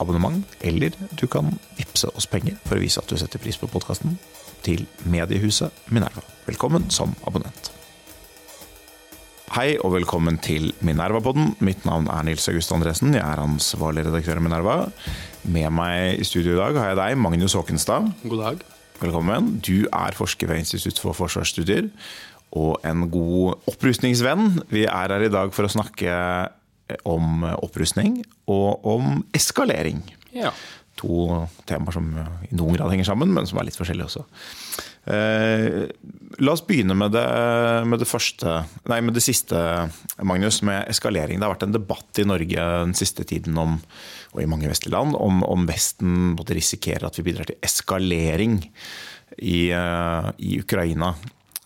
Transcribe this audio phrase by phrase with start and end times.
[0.00, 3.68] abonnement, eller du kan vippse oss penger for å vise at du setter pris på
[3.70, 4.16] podkasten,
[4.64, 6.24] til mediehuset Minerva.
[6.48, 7.70] Velkommen som abonnent.
[9.50, 11.56] Hei og velkommen til Minerva-podden.
[11.64, 13.16] Mitt navn er Nils August Andresen.
[13.16, 14.76] Jeg er ansvarlig redaktør i Minerva.
[15.42, 18.12] Med meg i studio i dag har jeg deg, Magnus Håkenstad.
[18.22, 18.62] God dag.
[19.00, 19.56] Velkommen.
[19.64, 21.88] Du er forsker ved Institutt for forsvarsstudier
[22.54, 24.60] og en god opprustningsvenn.
[24.70, 26.14] Vi er her i dag for å snakke
[27.08, 30.02] om opprustning og om eskalering.
[30.34, 30.52] Ja.
[31.00, 32.12] To temaer som
[32.46, 34.26] i noen grad henger sammen, men som er litt forskjellige også.
[35.08, 35.88] Eh,
[36.44, 37.24] la oss begynne med det,
[37.88, 38.60] med det, første,
[38.90, 39.56] nei, med det siste,
[40.26, 41.40] Magnus, med eskalering.
[41.40, 43.78] Det har vært en debatt i Norge den siste tiden om,
[44.34, 48.60] og i mange vestlige land om, om Vesten måtte risikere at vi bidrar til eskalering
[49.40, 51.14] i, uh, i Ukraina.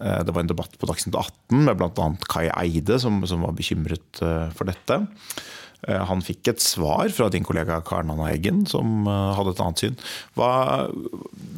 [0.04, 2.08] Uh, det var en debatt på Dagsnytt 18 med bl.a.
[2.28, 5.02] Kai Eide, som, som var bekymret uh, for dette.
[5.84, 9.62] Eh, han fikk et svar fra din kollega Karen Anna Eggen, som eh, hadde et
[9.64, 9.98] annet syn.
[10.38, 10.48] Hva,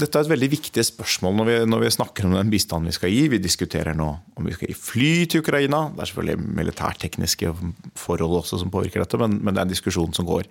[0.00, 2.96] dette er et veldig viktig spørsmål når vi, når vi, snakker om den bistanden vi
[2.96, 3.22] skal gi.
[3.32, 5.86] Vi diskuterer nå om vi skal gi fly til Ukraina.
[5.94, 7.54] Det er selvfølgelig militærtekniske
[7.98, 10.50] forhold også som påvirker dette, men, men det er en diskusjon som går.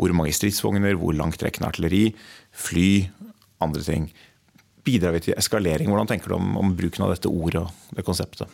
[0.00, 2.08] Hvor mange stridsvogner, hvor langtrekkende artilleri,
[2.66, 2.88] fly,
[3.62, 4.08] andre ting.
[4.84, 5.88] Bidrar vi til eskalering?
[5.88, 8.50] Hvordan tenker du om, om bruken av dette ordet og det konseptet?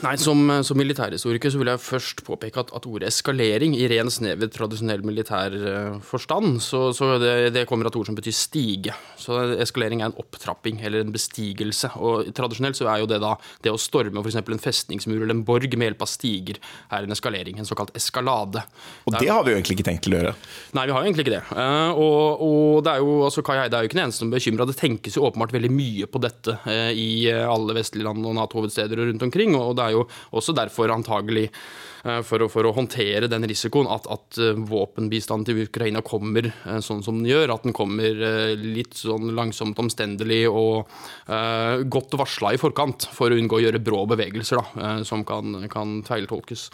[0.00, 4.08] Nei, Som, som militærhistoriker så vil jeg først påpeke at, at ordet eskalering i ren,
[4.10, 8.34] snever, tradisjonell militær uh, forstand, så, så det, det, kommer av et ord som betyr
[8.34, 8.94] stige.
[9.20, 11.92] Så eskalering er en opptrapping eller en bestigelse.
[12.02, 14.40] Og Tradisjonelt så er jo det da det å storme f.eks.
[14.40, 16.58] en festningsmur eller en borg med hjelp av stiger,
[16.90, 17.60] er en eskalering.
[17.60, 18.64] En såkalt eskalade.
[19.06, 20.34] Og det har vi jo egentlig ikke tenkt til å gjøre.
[20.78, 21.44] Nei, vi har jo egentlig ikke det.
[21.52, 24.32] Uh, og, og, det er jo, altså Kai Eide er jo ikke den eneste som
[24.32, 24.66] er bekymra.
[24.72, 26.58] Det tenkes jo åpenbart veldig mye på dette
[26.96, 29.54] i alle vestlige land og Nato-hovedsteder rundt omkring.
[29.58, 30.04] og det er jo
[30.36, 35.48] også derfor antagelig eh, for å, for å, håndtere den risikoen at, at eh, våpenbistanden
[35.48, 37.54] til Ukraina kommer eh, sånn som den gjør.
[37.54, 38.22] At den kommer
[38.58, 40.86] litt sånn langsomt omstendelig og
[41.28, 45.64] uh, godt varsla i forkant, for å unngå å gjøre brå bevegelser da, som kan,
[45.72, 46.68] kan feiltolkes.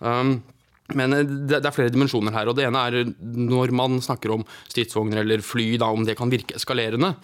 [0.00, 0.38] Um,
[0.94, 1.14] men
[1.48, 2.50] det er flere dimensjoner her.
[2.50, 6.32] og Det ene er når man snakker om stridsvogner eller fly, da, om det kan
[6.32, 7.14] virke eskalerende.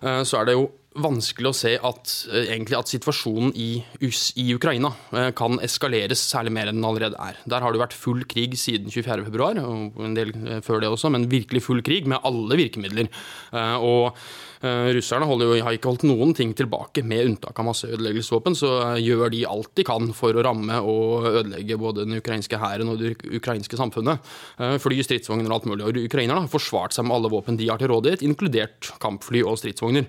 [0.00, 3.70] Så er det jo vanskelig å se at, eh, at situasjonen i,
[4.02, 7.38] i, Ukraina eh, kan eskaleres særlig mer enn den allerede er.
[7.48, 11.12] Der har det vært full krig siden 24.2, og en del eh, før det også,
[11.14, 13.08] men virkelig full krig med alle virkemidler.
[13.82, 14.16] Og
[14.62, 18.56] russerne jo, har ikke holdt noen ting tilbake, med unntak av masseødeleggelsesvåpen.
[18.58, 18.70] Så
[19.02, 23.00] gjør de alt de kan for å ramme og ødelegge både den ukrainske hæren og
[23.02, 24.22] det ukrainske samfunnet.
[24.82, 25.86] Fly, stridsvogner og alt mulig.
[25.86, 29.58] Og ukrainerne har forsvart seg med alle våpen de har til rådighet, inkludert kampfly og
[29.60, 30.06] stridsvogner.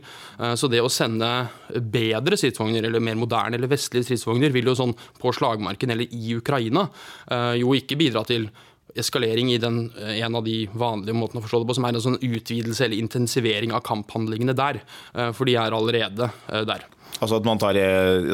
[0.60, 1.30] Så det å sende
[1.74, 6.38] bedre stridsvogner, eller mer moderne eller vestlige stridsvogner, vil jo sånn på slagmarken eller i
[6.38, 6.88] Ukraina
[7.32, 8.50] eh, jo ikke bidra til
[8.96, 11.96] eskalering i den, eh, en av de vanlige måtene å forstå det på, som er
[11.96, 14.82] en sånn utvidelse eller intensivering av kamphandlingene der.
[15.14, 16.86] Eh, for de er allerede der.
[17.20, 17.84] Altså at man tar i,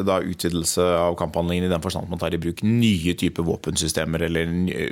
[0.06, 4.24] da, utvidelse av kamphandlingen i den forstand at man tar i bruk nye typer våpensystemer
[4.26, 4.88] eller nye,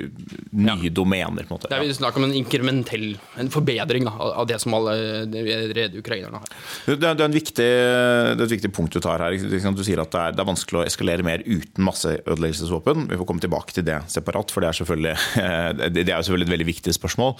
[0.51, 0.93] nye ja.
[0.93, 1.47] domener?
[1.47, 1.69] på en måte.
[1.71, 3.11] Det er snakk om en inkrementell
[3.41, 6.55] en forbedring da, av det som allerede ukrainerne har.
[6.85, 9.35] Det er, det, er viktig, det er, et viktig punkt du tar her.
[9.39, 13.09] Du sier at det er, det er vanskelig å eskalere mer uten masseødeleggelsesvåpen.
[13.11, 15.15] Vi får komme tilbake til det separat, for det er selvfølgelig,
[15.97, 17.35] det er selvfølgelig et veldig viktig spørsmål.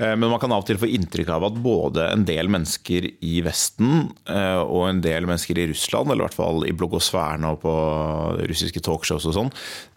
[0.00, 3.10] Eh, men man kan av og til få inntrykk av at både en del mennesker
[3.12, 6.74] i Vesten eh, og en del mennesker i Russland Russland, eller i hvert fall i
[6.74, 7.72] bloggosfæren og på
[8.46, 9.50] russiske talkshows og sånn,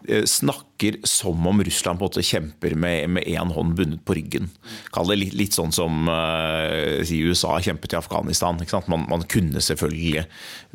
[0.08, 4.50] eh, snakker som om Russland på en måte kjemper med én hånd bundet på ryggen.
[4.92, 8.60] Kall det litt, litt sånn som uh, USA kjempet i Afghanistan.
[8.86, 10.26] Man, man, kunne selvfølgelig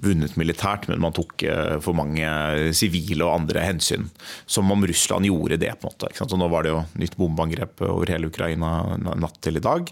[0.02, 4.10] vunnet militært, men man tok uh, for mange sivile og andre hensyn.
[4.50, 5.76] Som om Russland gjorde det.
[5.80, 6.38] på en måte.
[6.42, 9.92] Nå var det jo nytt bombeangrep over hele Ukraina natt til i dag.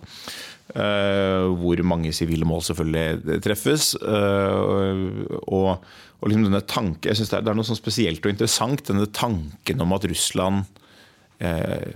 [0.70, 3.96] Eh, hvor mange sivile mål selvfølgelig treffes.
[3.98, 5.00] Eh,
[5.50, 5.70] og,
[6.20, 9.82] og liksom denne tanke, jeg synes det er, noe sånn spesielt og interessant, denne tanken
[9.82, 10.68] om at Russland
[11.42, 11.90] eh,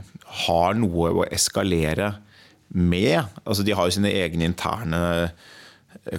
[0.45, 2.15] har noe å eskalere
[2.73, 3.21] med.
[3.45, 5.03] Altså, de har jo sine egne interne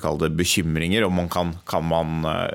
[0.03, 1.07] kall det bekymringer.
[1.07, 2.49] Om man kan, kan man uh,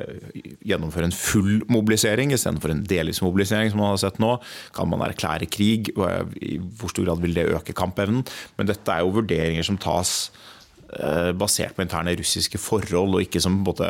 [0.66, 4.36] gjennomføre en full mobilisering istedenfor en delvis mobilisering, som man har sett nå?
[4.76, 5.92] Kan man erklære krig?
[5.94, 8.24] I hvor stor grad vil det øke kampevnen?
[8.58, 10.32] Men dette er jo vurderinger som tas
[10.98, 13.90] eh, basert på interne russiske forhold, og ikke som både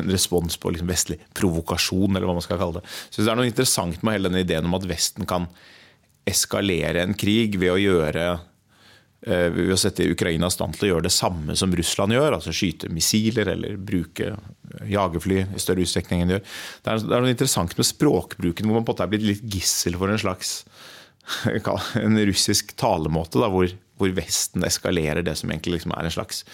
[0.00, 2.88] en respons på liksom vestlig provokasjon, eller hva man skal kalle det.
[3.10, 5.46] Så det er noe interessant med hele denne ideen om at Vesten kan
[6.28, 8.50] eskalere en krig ved å gjøre eh,
[9.24, 12.52] ved å sette Ukraina i stand til å gjøre det samme som Russland gjør, altså
[12.52, 14.34] skyte missiler eller bruke
[14.90, 16.44] jagerfly i større utstrekning enn de gjør.
[16.84, 19.24] Det er, det er noe interessant med språkbruken, hvor man på en måte er blitt
[19.24, 20.58] litt gissel for en slags
[22.04, 26.44] en russisk talemåte, da, hvor, hvor, Vesten eskalerer det som egentlig liksom er en slags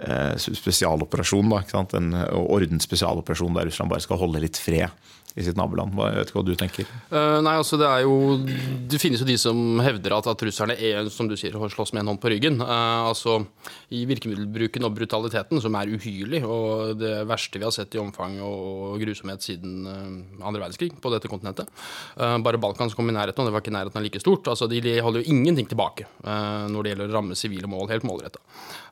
[0.00, 1.54] eh, spesialoperasjon.
[1.54, 4.90] Da, en ordensspesialoperasjon der Russland bare skal holde litt fred
[5.34, 5.94] i sitt naboland.
[5.96, 6.88] Jeg vet ikke hva du tenker?
[7.08, 8.16] Uh, nei, altså Det er jo
[8.90, 12.02] Det finnes jo de som hevder at, at russerne er, som du sier, slåss med
[12.02, 12.60] en hånd på ryggen.
[12.60, 13.38] Uh, altså
[13.94, 18.38] I virkemiddelbruken og brutaliteten, som er uhyrlig, og det verste vi har sett i omfang
[18.44, 21.70] og grusomhet siden uh, andre verdenskrig på dette kontinentet.
[22.16, 24.48] bare Balkan som kom i nærheten, og det var ikke nærheten av like stort.
[24.52, 28.04] altså De, de holder jo ingenting tilbake når det gjelder å ramme sivile mål, helt
[28.06, 28.40] målretta.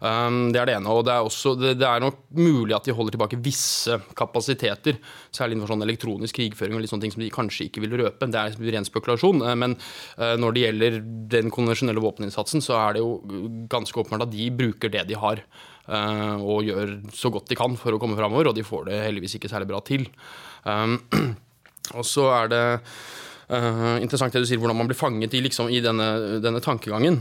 [0.00, 0.90] det er det ene.
[0.90, 4.98] og det er, også, det, det er nok mulig at de holder tilbake visse kapasiteter,
[5.34, 7.98] særlig innenfor sånn elektronisk økonomisk krigføring og litt sånne ting som de kanskje ikke vil
[7.98, 8.28] røpe.
[8.30, 9.42] Det er ren spekulasjon.
[9.42, 9.76] Eh, men
[10.18, 11.00] eh, når det gjelder
[11.30, 13.20] den konvensjonelle våpeninnsatsen, så er det jo
[13.70, 15.42] ganske åpenbart at de bruker det de har.
[15.88, 19.04] Eh, og gjør så godt de kan for å komme framover, og de får det
[19.06, 20.08] heldigvis ikke særlig bra til.
[21.98, 22.64] Og så er det
[24.04, 27.16] interessant det du sier, hvordan man blir fanget i, liksom, i denne, denne tankegangen.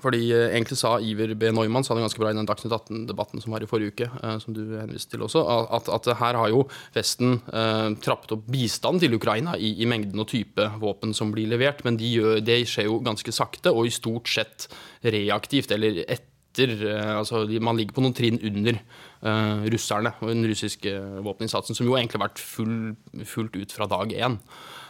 [0.00, 1.50] Fordi eh, Egentlig sa Iver B.
[1.52, 4.38] Neumann sa det ganske bra i den Dagsnytt 18-debatten som var i forrige uke, eh,
[4.40, 5.42] som du henviste til også,
[5.76, 6.64] at, at her har jo
[6.96, 11.50] Vesten eh, trappet opp bistand til Ukraina i, i, mengden og type våpen som blir
[11.52, 14.68] levert, men de gjør, det skjer jo ganske sakte og i stort sett
[15.04, 20.46] reaktivt, eller etter eh, altså Man ligger på noen trinn under eh, russerne og den
[20.48, 20.92] russiske
[21.24, 22.94] våpeninnsatsen, som jo egentlig har vært full,
[23.28, 24.40] fullt ut fra dag én.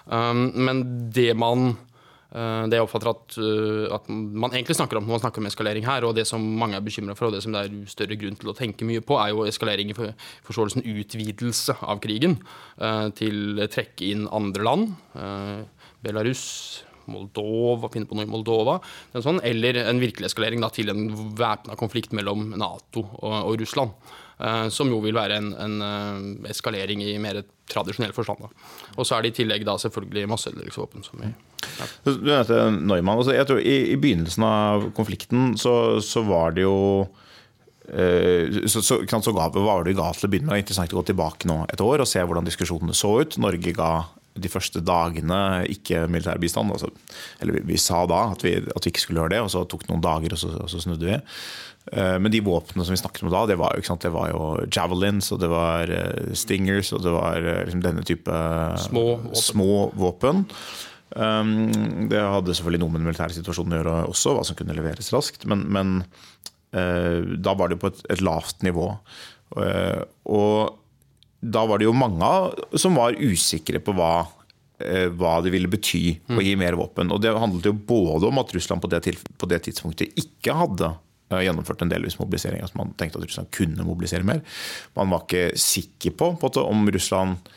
[0.02, 0.82] Um, men
[1.14, 1.76] det man
[2.32, 5.84] det jeg oppfatter at, eh, at, man egentlig snakker om når man snakker om eskalering
[5.84, 8.38] her, og det som mange er bekymra for, og det som det er større grunn
[8.40, 12.38] til å tenke mye på, er jo eskalering i forståelsen utvidelse av krigen
[12.80, 14.96] eh, til å trekke inn andre land.
[16.02, 16.42] Belarus,
[17.12, 18.78] Moldova, finne på noe i Moldova,
[19.12, 21.08] sånn, eller en virkelig eskalering da, til en
[21.38, 23.92] væpna konflikt mellom Nato og, og Russland.
[24.42, 28.48] Uh, som jo vil være en, en uh, eskalering i mer tradisjonell forstand.
[28.96, 31.04] Og så er det i tillegg da selvfølgelig masseødeleggelsesvåpen.
[31.22, 31.86] ja.
[32.04, 33.20] Du nevnte Neumann.
[33.20, 37.06] Altså, jeg tror i, i, begynnelsen av konflikten så, så var det jo
[37.86, 40.56] eh, så, så, så var det ga til å begynne med.
[40.56, 43.38] Det er interessant å gå tilbake nå et år og se hvordan diskusjonene så ut.
[43.42, 43.92] Norge ga
[44.32, 45.38] de første dagene
[45.72, 46.72] ikke militær bistand.
[46.72, 46.90] Altså,
[47.42, 49.64] eller vi, vi, sa da at vi, at vi, ikke skulle gjøre det, og så
[49.68, 51.18] tok det noen dager, og så, og så snudde vi.
[51.90, 54.42] Eh, men de våpnene som vi snakket om da, det var, jo, det var jo
[54.70, 58.42] javelins, og det var eh, stingers, og det var liksom denne type
[58.86, 59.40] små våpen.
[59.42, 60.44] Små våpen.
[61.12, 64.76] Um, det hadde selvfølgelig noe med den militære situasjonen å gjøre også, hva som kunne
[64.78, 65.44] leveres raskt.
[65.50, 65.96] Men, men
[66.76, 68.92] uh, da var det på et, et lavt nivå.
[69.58, 70.78] Uh, og
[71.42, 72.30] da var det jo mange
[72.78, 74.12] som var usikre på hva,
[75.18, 77.10] hva det ville bety å gi mer våpen.
[77.10, 80.92] Og det handlet jo både om at Russland på det, på det tidspunktet ikke hadde
[81.40, 82.60] gjennomført en delvis mobilisering.
[82.62, 84.42] Altså man tenkte at Russland kunne mobilisere mer.
[84.98, 87.52] Man var ikke sikker på, på om Russland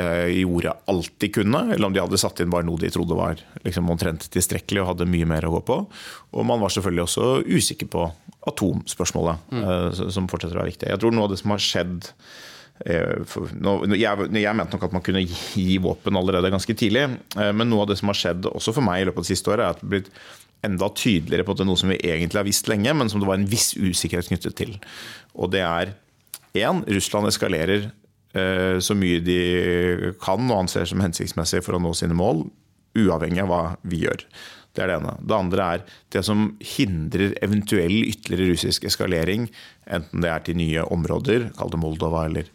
[0.00, 3.16] Eh, gjorde alt de kunne, eller om de hadde satt inn bare noe de trodde
[3.18, 5.78] var liksom, omtrent tilstrekkelig og hadde mye mer å gå på.
[6.30, 8.04] Og man var selvfølgelig også usikker på
[8.48, 9.64] atomspørsmålet, mm.
[9.64, 10.88] Eh, som fortsetter å være viktig.
[10.92, 12.06] Jeg tror noe av det som har skjedd
[12.86, 13.34] eh,
[13.98, 17.08] jeg, jeg, mente nok at man kunne gi våpen allerede ganske tidlig.
[17.36, 19.52] Men noe av det som har skjedd også for meg i løpet av det siste
[19.52, 20.14] året, er at det har blitt
[20.66, 23.48] enda tydeligere på noe som vi egentlig har visst lenge, men som det var en
[23.48, 24.76] viss usikkerhet knyttet til.
[25.34, 25.94] Og det er
[26.58, 27.88] én, Russland eskalerer
[28.32, 29.40] Eh, så mye de
[30.22, 32.44] kan og anser som hensiktsmessig for å nå sine mål,
[32.98, 34.22] uavhengig av hva vi gjør.
[34.70, 35.16] Det er det ene.
[35.26, 35.82] Det andre er
[36.14, 36.44] det som
[36.76, 39.48] hindrer eventuell ytterligere russisk eskalering,
[39.90, 42.46] enten det er til nye områder, kall det Moldova eller,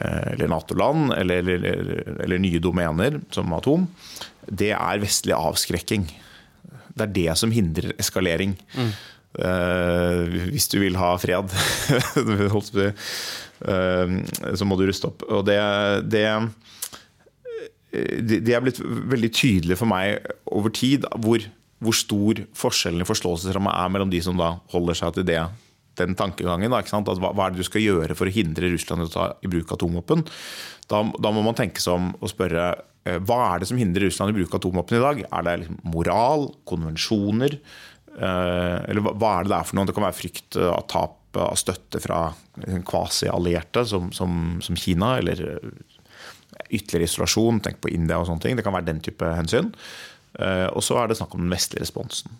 [0.00, 3.90] eh, eller Nato-land, eller, eller, eller, nye domener, som atom,
[4.48, 6.08] det er vestlig avskrekking.
[7.00, 8.54] Det er det som hindrer eskalering.
[8.76, 8.92] Mm.
[9.30, 11.52] Uh, hvis du vil ha fred.
[13.70, 14.06] uh,
[14.58, 15.22] så må du ruste opp.
[15.30, 15.60] Og det,
[16.10, 16.26] det,
[18.40, 21.42] det er blitt veldig tydelig for meg over tid hvor,
[21.82, 25.40] hvor stor forskjellen i forståelsesramma er mellom de som da holder seg til det,
[26.00, 26.72] den tankegangen.
[26.72, 29.30] Da, hva, hva, er det du skal gjøre for å hindre Russland i å ta
[29.42, 30.26] i bruk atomvåpen?
[30.90, 34.04] Da, da, må man tenke seg om og spørre eh, hva er det som hindrer
[34.08, 35.22] Russland i bruk av atomvåpen i dag?
[35.24, 37.56] Er det liksom moral, konvensjoner?
[38.18, 39.88] Eh, eller hva er det det er for noe?
[39.88, 42.24] Det kan være frykt av tap av støtte fra
[42.88, 45.60] kvasi-allierte som, som, som, Kina, eller
[46.66, 48.58] ytterligere isolasjon, tenk på India og sånne ting.
[48.58, 49.70] Det kan være den type hensyn.
[50.42, 52.34] Eh, og så er det snakk om den vestlige responsen.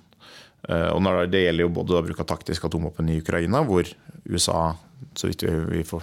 [0.70, 1.00] Og
[1.32, 3.88] det gjelder jo både bruk av taktisk atomvåpen i Ukraina, hvor
[4.28, 4.74] USA,
[5.16, 6.02] så vidt vi får,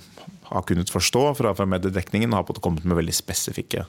[0.49, 3.85] har kunnet forstå fra, mediedekningen, har kommet med veldig spesifikke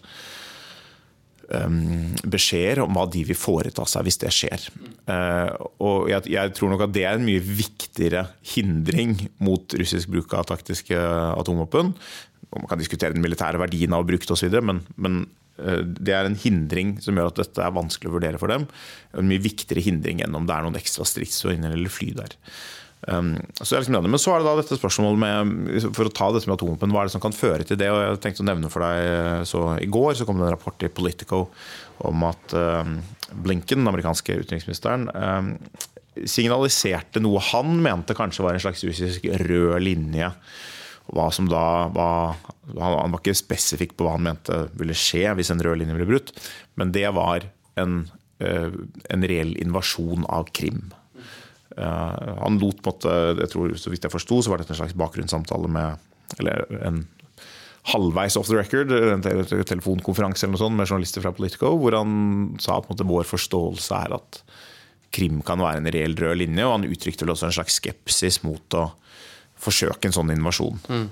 [1.49, 4.67] beskjeder om hva de vil foreta seg hvis det skjer.
[5.09, 5.49] Uh,
[5.81, 10.49] og jeg, tror nok at det er en mye viktigere hindring mot russisk bruk av
[10.50, 11.95] taktiske atomvåpen.
[12.49, 15.23] Og man kan diskutere den militære verdien av å bruke det osv., men, men
[15.62, 18.69] uh, det er en hindring som gjør at dette er vanskelig å vurdere for dem.
[19.17, 22.37] En mye viktigere hindring enn om det er noen ekstra stridsvogner eller fly der.
[23.07, 26.33] Um, så jeg liksom Men så er det da dette spørsmålet med For å ta
[26.35, 27.93] dette med atomvåpen, hva er det som kan føre til det?
[27.95, 30.57] Og jeg tenkte å nevne for deg eh, så I går så kom det en
[30.57, 31.45] rapport i Politico
[32.09, 32.99] om at um,
[33.43, 35.49] Blinken, den amerikanske utenriksministeren, um,
[36.31, 40.28] signaliserte noe han mente kanskje var en slags russisk rød linje.
[41.11, 42.38] Hva som da var,
[42.71, 46.07] Han var ikke spesifikk på hva han mente ville skje hvis en rød linje ble
[46.07, 46.31] brutt,
[46.78, 48.05] men det var en,
[48.43, 48.71] uh,
[49.11, 50.87] en reell invasjon av Krim.
[51.78, 54.97] Eh, han lot måte, jeg tror, Så vidt jeg forsto, så var dette en slags
[54.99, 57.06] bakgrunnssamtale med Eller en
[57.88, 62.58] halvveis off the record, en telefonkonferanse eller noe sånt med journalister fra Politico, hvor han
[62.61, 64.40] sa at måte, vår forståelse er at
[65.14, 68.42] Krim kan være en reell rød linje, og han uttrykte vel også en slags skepsis
[68.44, 68.90] mot å
[69.56, 70.82] forsøke en sånn invasjon.
[70.85, 71.06] Mm.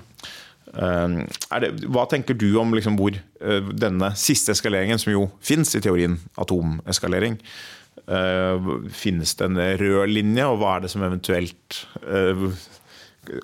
[0.67, 5.81] Det, hva tenker du om liksom hvor uh, denne siste eskaleringen, som jo fins i
[5.81, 7.39] teorien atomeskalering,
[8.95, 12.47] finnes det en rød linje, og hva er det som eventuelt uh,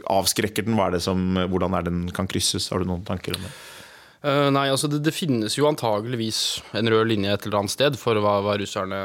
[0.08, 0.79] avskrekker den?
[0.79, 2.70] Er som, hvordan er den kan krysses?
[2.72, 3.51] Har du noen tanker om det?
[4.24, 7.98] Uh, nei, altså det, det, finnes jo antageligvis en rød linje et eller annet sted
[8.00, 9.00] for hva, hva russerne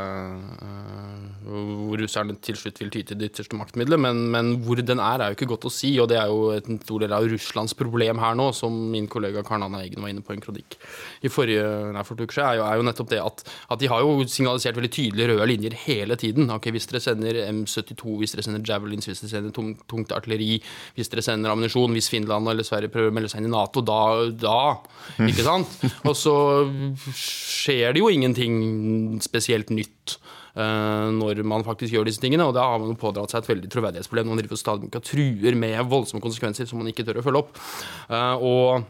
[1.48, 5.22] Hvor russerne til slutt vil ty til det ytterste maktmiddelet, men, men, hvor den er,
[5.22, 5.94] er jo ikke godt å si.
[6.02, 9.44] Og det er jo en stor del av Russlands problem her nå, som min kollega
[9.46, 10.76] Karen Anna Eggen var inne på i en kronikk
[11.24, 11.64] i forrige
[11.94, 14.76] nei, for uker siden, er, er, jo nettopp det at, at, de har jo signalisert
[14.78, 16.52] veldig tydelige røde linjer hele tiden.
[16.54, 20.58] Ok, Hvis dere sender M72, hvis dere sender Javelins, hvis dere sender tungt, tungt artilleri,
[20.98, 23.82] hvis dere sender ammunisjon, hvis Finland eller Sverige prøver å melde seg inn i Nato,
[23.84, 24.00] da,
[24.36, 24.58] da
[25.26, 25.78] ikke sant?
[26.08, 26.34] Og så
[27.16, 30.18] skjer det jo ingenting spesielt nytt
[30.54, 32.46] når man faktisk gjør disse tingene.
[32.48, 34.30] Og da har man pådratt seg et veldig troverdighetsproblem.
[34.32, 37.58] Man driver stadig og truer med voldsomme konsekvenser som man ikke tør å følge opp.
[38.10, 38.88] Uh, og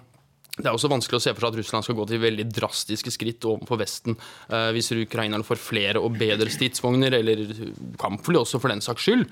[0.59, 3.13] det er også vanskelig å se for seg at Russland skal gå til veldig drastiske
[3.15, 7.45] skritt overfor Vesten eh, hvis ukrainerne får flere og bedre stridsvogner, eller
[8.01, 9.23] kampfly også, for den saks skyld.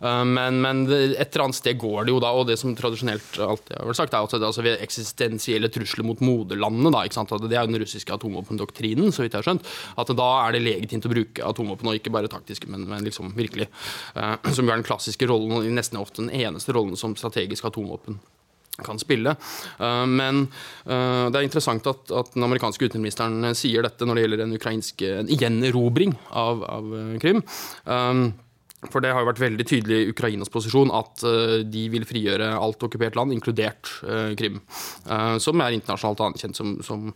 [0.00, 3.40] Eh, men, men, et eller annet sted går det jo da, og det som tradisjonelt
[3.42, 6.94] alltid har vært sagt, er at det altså eksistensielle trusler mot moderlandene.
[6.94, 7.34] Da, ikke sant?
[7.34, 9.74] At det er jo den russiske atomvåpendoktrinen, så vidt jeg har skjønt.
[9.98, 13.34] At da er det legitimt å bruke atomvåpen, og ikke bare taktiske, men, men liksom
[13.36, 13.68] virkelig.
[14.14, 18.20] Eh, som jo er den klassiske rollen, nesten ofte den eneste rollen som strategisk atomvåpen
[18.84, 19.36] kan spille.
[19.78, 20.46] Eh, men
[20.84, 24.56] eh, det er interessant at, at, den amerikanske utenriksministeren sier dette når det gjelder en
[24.58, 25.06] ukrainsk
[25.36, 27.44] gjenerobring av, av Krim.
[28.92, 32.48] For det har jo vært veldig tydelig i Ukrainas posisjon at uh, de vil frigjøre
[32.54, 34.60] alt okkupert land, inkludert uh, Krim.
[35.08, 37.08] Uh, som er internasjonalt anerkjent som, som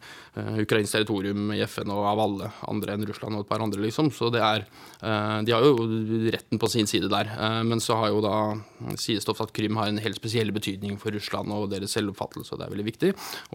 [0.60, 4.10] ukrainsk territorium i FN og av alle andre enn Russland og et par andre, liksom.
[4.14, 4.64] Så det er
[5.00, 5.86] De har jo
[6.30, 7.28] retten på sin side der.
[7.66, 10.98] men så har jo da sies det ofte at Krim har en helt spesiell betydning
[11.00, 13.12] for Russland og deres selvoppfattelse, og det er veldig viktig.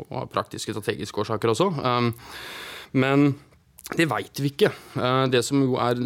[0.09, 1.71] Og praktiske strategiske årsaker også.
[2.91, 3.35] men
[3.93, 4.71] det veit vi ikke.
[4.97, 5.99] Eh, det som jo er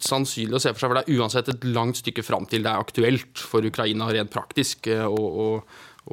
[0.00, 2.72] sannsynlig å se for seg, for det er uansett et langt stykke fram til det
[2.72, 5.48] er aktuelt for Ukraina rent praktisk eh, å, å,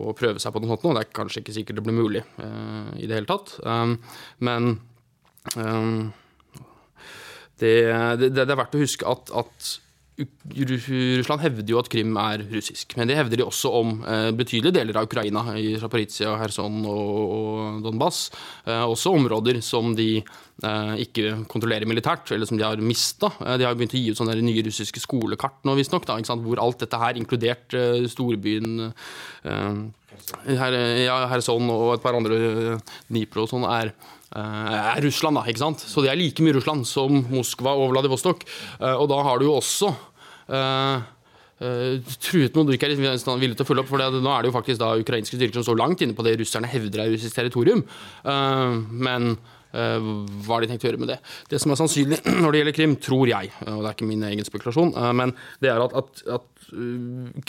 [0.04, 0.96] å prøve seg på noe sånt nå.
[0.98, 3.56] Det er kanskje ikke sikkert det blir mulig uh, i det hele tatt.
[4.44, 4.76] Men
[7.62, 7.74] det,
[8.20, 9.72] det, det, er verdt å huske at, at
[10.14, 14.76] Russland hevder jo at Krim er russisk, men det hevder de også om eh, betydelige
[14.78, 18.28] deler av Ukraina, i Zaporizjzja, Kherson og, og Donbas.
[18.68, 23.32] Eh, også områder som de eh, ikke kontrollerer militært, eller som de har mista.
[23.42, 26.06] Eh, de har begynt å gi ut sånne nye russiske skolekart nå, visstnok,
[26.46, 28.92] hvor alt dette her, inkludert eh, storbyen
[29.44, 29.80] eh,
[30.48, 32.78] her, ja, Kherson og et par andre,
[33.10, 33.96] Dnipro og sånn, er
[34.34, 35.44] er Russland, da.
[35.46, 35.82] ikke sant?
[35.86, 38.42] Så det er like mye Russland som Moskva og Vladivostok.
[38.82, 39.92] Og da har du jo også
[40.50, 41.04] uh,
[42.18, 43.92] truet noe du ikke er villig til å følge opp.
[43.92, 46.26] For det, nå er det jo faktisk da ukrainske styrker som står langt inne på
[46.26, 47.86] det russerne hevder er russisk territorium.
[48.26, 49.36] Uh, men
[49.74, 51.20] hva har de tenkt å gjøre med det?
[51.50, 54.28] Det som er sannsynlig når det gjelder Krim, tror jeg, og det er ikke min
[54.30, 56.68] egen spekulasjon, men det er at, at, at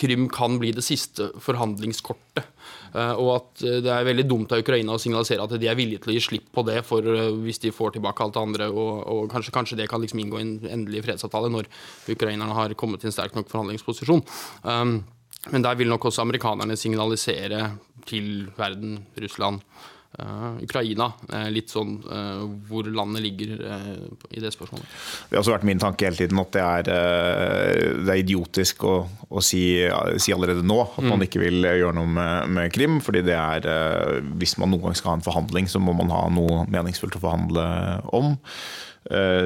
[0.01, 2.49] Krim kan bli det siste forhandlingskortet
[2.95, 5.79] Eh, og at eh, det er veldig dumt av Ukraina å signalisere at de er
[5.79, 8.45] villige til å gi slipp på det for eh, hvis de får tilbake alt det
[8.45, 8.69] andre.
[8.71, 11.71] Og, og kanskje, kanskje, det kan liksom inngå i en endelig fredsavtale når
[12.15, 14.23] ukrainerne har kommet til en sterk nok forhandlingsposisjon.
[15.53, 17.67] Men der vil nok også amerikanerne signalisere
[18.09, 19.61] til verden, Russland,
[20.15, 23.57] Uh, Ukraina, uh, litt sånn uh, hvor landet ligger
[24.31, 24.87] i det spørsmålet.
[25.27, 26.91] Det har også vært min tanke hele tiden at det er,
[27.99, 28.95] det er idiotisk å,
[29.27, 29.65] å si,
[30.23, 31.11] si, allerede nå at mm.
[31.11, 33.01] man ikke vil gjøre noe med, med, Krim.
[33.03, 33.67] fordi det er,
[34.39, 37.25] Hvis man noen gang skal ha en forhandling, så må man ha noe meningsfullt å
[37.25, 37.67] forhandle
[38.15, 38.37] om.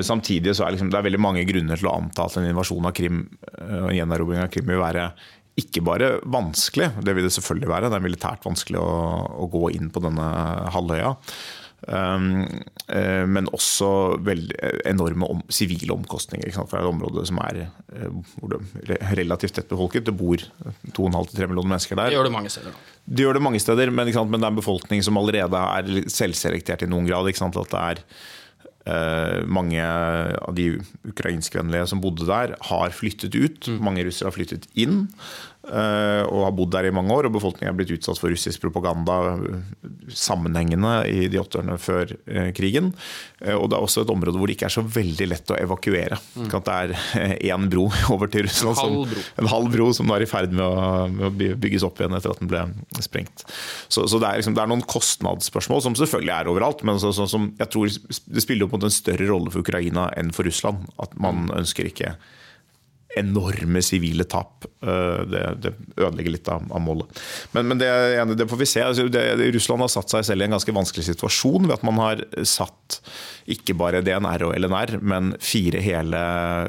[0.05, 2.87] Samtidig så er liksom, det er veldig mange grunner til å anta at en invasjon
[2.87, 3.25] av Krim
[3.57, 5.09] og gjenerobring av Krim vil være
[5.59, 7.91] ikke bare vanskelig, det vil det selvfølgelig være.
[7.91, 8.91] Det er militært vanskelig å,
[9.45, 10.29] å gå inn på denne
[10.75, 11.17] halvøya.
[11.87, 12.43] Um,
[12.91, 14.57] uh, men også veldig
[14.91, 16.51] enorme om, sivile omkostninger.
[16.57, 18.57] For det er et område som er uh,
[19.15, 20.09] relativt tett befolket.
[20.09, 22.11] Det bor 2,5-3 millioner mennesker der.
[22.11, 22.81] Det gjør det mange steder.
[23.07, 26.83] Det gjør det mange steder, men, men det er en befolkning som allerede er selvselektert
[26.85, 27.31] i noen grad.
[27.31, 28.03] At det er
[28.91, 30.73] uh, mange av de
[31.07, 33.71] ukrainskvennlige som bodde der, har flyttet ut.
[33.71, 33.81] Mm.
[33.87, 35.05] Mange russere har flyttet inn.
[35.69, 37.29] Eh, og har bodd der i mange år.
[37.29, 39.37] Og befolkningen er blitt utsatt for russisk propaganda
[40.09, 42.93] sammenhengende i de åtte årene før eh, krigen.
[43.43, 45.59] Eh, og det er også et område hvor det ikke er så veldig lett å
[45.59, 46.21] evakuere.
[46.39, 46.49] Mm.
[46.55, 46.95] Det er
[47.53, 50.25] én bro over til Russland, en halv bro, som, en halv bro som nå er
[50.25, 52.65] i ferd med å, med å, bygges opp igjen etter at den ble
[53.05, 53.45] sprengt.
[53.89, 57.13] Så, så det, er liksom, det, er noen kostnadsspørsmål som selvfølgelig er overalt, men så,
[57.17, 60.49] så, som jeg tror det spiller opp mot en større rolle for Ukraina enn for
[60.49, 60.89] Russland.
[61.03, 62.17] At man ønsker ikke
[63.17, 64.67] enorme sivile tap.
[64.83, 67.23] Eh, det, det, ødelegger litt av, av målet.
[67.55, 67.89] Men, men det,
[68.37, 68.85] det, får vi se.
[68.85, 69.09] Altså,
[69.55, 72.78] Russland har satt seg selv i en ganske vanskelig situasjon ved at man har satt
[73.49, 76.21] ikke bare DNR og LNR, men fire hele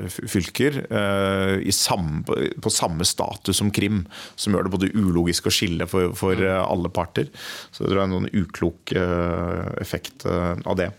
[0.10, 2.24] fylker uh, samme,
[2.64, 4.06] på samme status som Krim.
[4.40, 7.28] Som gjør det både ulogisk å skille for, for uh, alle parter.
[7.76, 10.90] Så det er en noen uklok uh, effekt av det.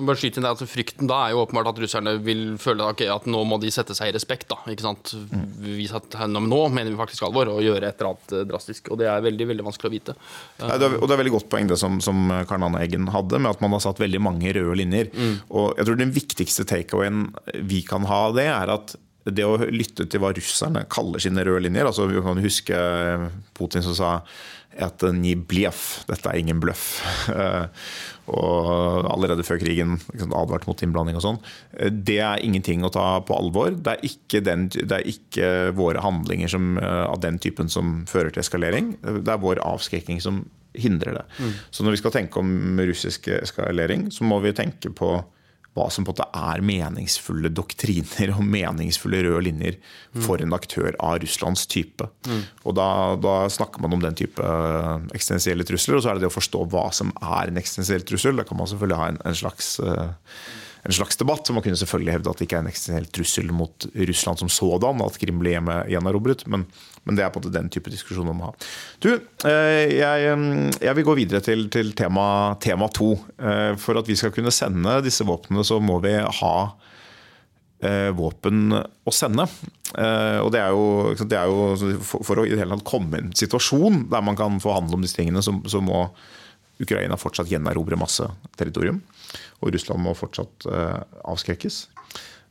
[0.00, 3.10] Bare skyte inn det, altså Frykten da er jo åpenbart at russerne vil føle okay,
[3.12, 4.48] at nå må de sette seg i respekt.
[4.52, 5.14] da, ikke sant?
[5.14, 5.44] Mm.
[5.76, 8.88] Vise at nå mener vi faktisk alvor og gjøre et eller annet drastisk.
[8.90, 10.16] og Det er veldig veldig vanskelig å vite.
[10.62, 13.10] Ja, det er, og det er veldig godt poeng det som, som Karl Anne Eggen
[13.12, 15.10] hadde, med at man har satt veldig mange røde linjer.
[15.14, 15.34] Mm.
[15.50, 17.28] Og jeg tror Den viktigste takeawayen
[17.68, 21.44] vi kan ha av det, er at det å lytte til hva russerne kaller sine
[21.46, 22.80] røde linjer altså Vi kan huske
[23.56, 24.10] Putin som sa
[24.74, 26.98] at ni dette er ingen bløff.
[28.30, 31.40] og allerede før krigen advart mot innblanding og sånn.
[31.92, 33.74] Det er ingenting å ta på alvor.
[33.76, 38.32] Det er ikke, den, det er ikke våre handlinger som, av den typen som fører
[38.32, 38.94] til eskalering.
[39.02, 41.24] Det er vår avskrekking som hindrer det.
[41.38, 41.52] Mm.
[41.70, 45.16] Så når vi skal tenke om russisk eskalering, så må vi tenke på
[45.74, 49.78] hva som på en måte er meningsfulle doktriner og meningsfulle røde linjer
[50.22, 52.06] for en aktør av Russlands type.
[52.28, 52.44] Mm.
[52.62, 54.50] Og da, da, snakker man om den type
[55.14, 58.38] eksistensielle trusler, og så er det det å forstå hva som er en eksistensiell trussel.
[58.38, 60.14] Da kan man selvfølgelig ha en, en slags uh,
[60.84, 61.48] en slags debatt.
[61.50, 65.00] Man kunne selvfølgelig hevde at det ikke er en eksistensiell trussel mot Russland som sådan,
[65.04, 65.56] at Krim ble
[65.88, 66.44] gjenerobret.
[66.50, 66.66] Men,
[67.08, 68.52] men det er på en måte den type diskusjon man må ha.
[69.00, 69.08] Du,
[69.48, 70.34] eh, jeg,
[70.84, 72.26] jeg vil gå videre til, til tema,
[72.60, 73.14] tema to.
[73.40, 76.54] Eh, for at vi skal kunne sende disse våpnene, så må vi ha
[77.80, 79.48] eh, våpen å sende.
[79.94, 83.22] Og det er jo, det er jo For å i det hele tatt komme i
[83.22, 86.08] en situasjon der man kan forhandle om disse tingene, så, så må
[86.82, 88.26] Ukraina fortsatt gjenerobre masse
[88.58, 89.02] territorium
[89.64, 91.80] og Russland må fortsatt eh, avskrekkes.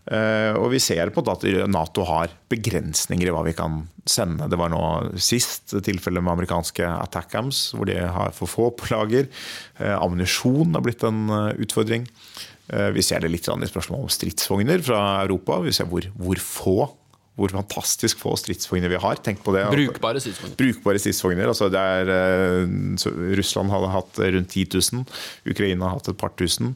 [0.04, 4.50] Eh, og vi ser på at Nato har begrensninger i hva vi kan sende.
[4.52, 4.84] Det var nå
[5.22, 9.30] sist tilfellet med amerikanske attackams, hvor de har for få på lager.
[9.80, 12.10] Eh, ammunisjon har blitt en utfordring.
[12.96, 15.58] Vi ser det litt i spørsmålet om stridsvogner fra Europa.
[15.66, 16.78] Vi ser hvor, hvor få
[17.40, 19.18] hvor fantastisk få stridsvogner vi har.
[19.26, 19.66] Tenk på det.
[19.74, 20.58] Brukbare stridsvogner.
[20.60, 21.50] Brukbare stridsvogner.
[21.50, 25.04] Altså er, uh, Russland hadde hatt rundt 10 000.
[25.50, 26.76] Ukraina har hatt et par tusen.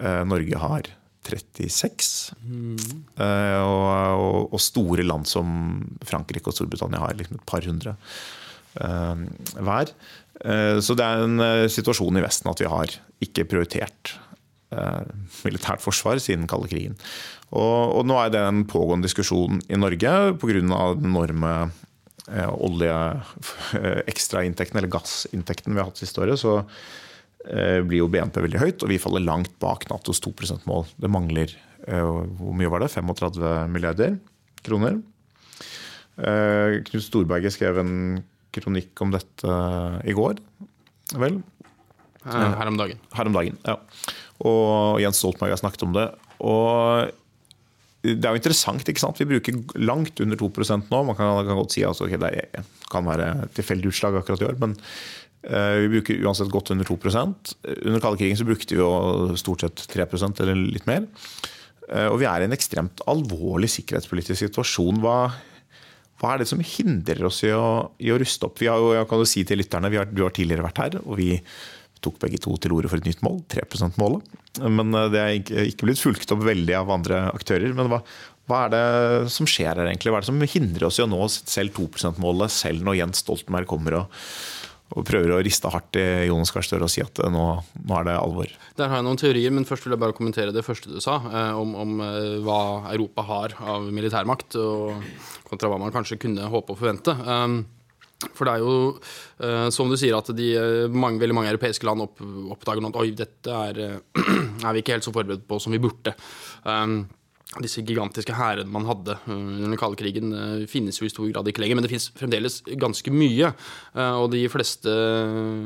[0.00, 0.90] Uh, Norge har
[1.24, 2.34] 36.
[2.42, 2.74] Mm.
[3.20, 3.86] Uh, og,
[4.18, 5.54] og, og, store land som
[6.04, 7.96] Frankrike og Storbritannia har liksom et par hundre
[8.74, 9.90] hver.
[10.82, 12.90] så det er en situasjon i Vesten at vi har
[13.22, 14.16] ikke prioritert
[15.44, 16.98] militært forsvar siden kalde krigen.
[17.54, 20.54] Og, og nå er det en pågående diskusjon i Norge pga.
[20.56, 21.54] den enorme
[22.30, 22.94] eh, olje
[23.78, 26.56] eh, ekstrainntekten, eller gassinntekten vi har hatt siste året, så
[27.46, 30.86] eh, blir jo BNP veldig høyt, og vi faller langt bak Natos 2 %-mål.
[30.98, 31.54] Det mangler
[31.86, 32.92] eh, hvor mye var det?
[32.96, 34.18] 35 milliarder
[34.64, 34.98] kroner.
[36.18, 37.96] Eh, Knut Storberget skrev en
[38.54, 39.58] kronikk om dette
[40.06, 40.38] i går,
[41.18, 41.42] vel?
[42.24, 43.00] Her om dagen.
[43.12, 43.76] Her om dagen, ja.
[44.44, 46.08] Og Jens Stoltenberg har snakket om det.
[46.44, 47.12] Og
[48.04, 48.84] det er jo interessant.
[48.84, 49.20] ikke sant?
[49.20, 51.02] Vi bruker langt under 2% nå.
[51.08, 54.58] Man kan, kan godt si at okay, det kan være tilfeldig utslag akkurat i år,
[54.60, 57.54] men uh, vi bruker uansett godt under 2%
[57.86, 61.08] Under kalde krigen så brukte vi jo stort sett 3% eller litt mer.
[61.88, 65.00] Uh, og vi er i en ekstremt alvorlig sikkerhetspolitisk situasjon.
[65.04, 65.18] Hva,
[66.20, 68.60] hva er det som hindrer oss i å, i å ruste opp?
[68.60, 70.84] Vi har jo, jeg kan jo si til lytterne, vi har, Du har tidligere vært
[70.84, 71.32] her, og vi
[72.04, 74.36] tok begge to til orde for et nytt mål, 3 %-målet.
[74.70, 77.72] Men det er ikke blitt fulgt opp veldig av andre aktører.
[77.74, 78.02] Men hva,
[78.50, 80.12] hva er det som skjer her egentlig?
[80.12, 83.24] Hva er det som hindrer oss i å nå selv 2 %-målet, selv når Jens
[83.24, 84.18] Stoltenberg kommer og,
[84.94, 88.08] og prøver å riste hardt i Jonas Gahr Støre og si at nå, nå, er
[88.10, 88.52] det alvor?
[88.76, 91.16] Der har jeg noen teorier, men først vil jeg bare kommentere det første du sa,
[91.24, 92.60] eh, om, om eh, hva
[92.92, 95.00] Europa har av militærmakt, og,
[95.48, 97.16] kontra hva man kanskje kunne håpe og forvente.
[98.34, 98.76] For det er jo,
[99.42, 100.52] uh, som du sier, at de,
[100.92, 102.22] mange, veldig mange europeiske land opp,
[102.54, 103.82] oppdager nå at oi, dette er,
[104.64, 106.14] er, vi ikke helt så forberedt på som vi burde.
[106.64, 107.04] Um,
[107.62, 111.28] disse gigantiske hærene man hadde eh, under den kalde krigen, eh, finnes jo i stor
[111.30, 111.78] grad ikke lenger.
[111.78, 113.52] Men det finnes fremdeles ganske mye.
[113.94, 114.90] Eh, og de fleste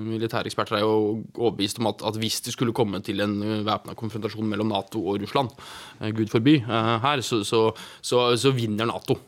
[0.08, 3.96] militære eksperter er jo overbevist om at, at hvis det skulle komme til en væpna
[3.98, 5.54] konfrontasjon mellom Nato og Russland,
[6.16, 7.68] gud forby, her, så, så,
[8.02, 9.18] så, så vinner Nato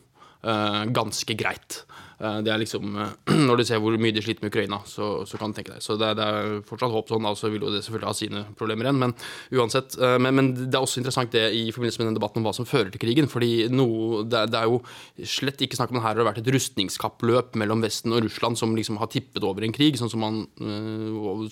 [0.41, 1.83] ganske greit.
[2.21, 3.13] Eh, det er liksom, eh,
[3.49, 5.85] Når du ser hvor mye de sliter med Ukraina, så, så kan du tenke deg.
[5.85, 8.89] Så det, det er fortsatt håp sånn, altså vil jo det selvfølgelig ha sine problemer
[8.89, 9.01] igjen.
[9.01, 9.15] Men
[9.57, 12.49] uansett, eh, men, men, det er også interessant det i forbindelse med den debatten om
[12.51, 13.31] hva som fører til krigen.
[13.31, 14.83] fordi noe, det, det, er jo
[15.25, 18.77] slett ikke snakk om at her har vært et rustningskappløp mellom Vesten og Russland som
[18.77, 20.43] liksom har tippet over en krig, sånn som, man,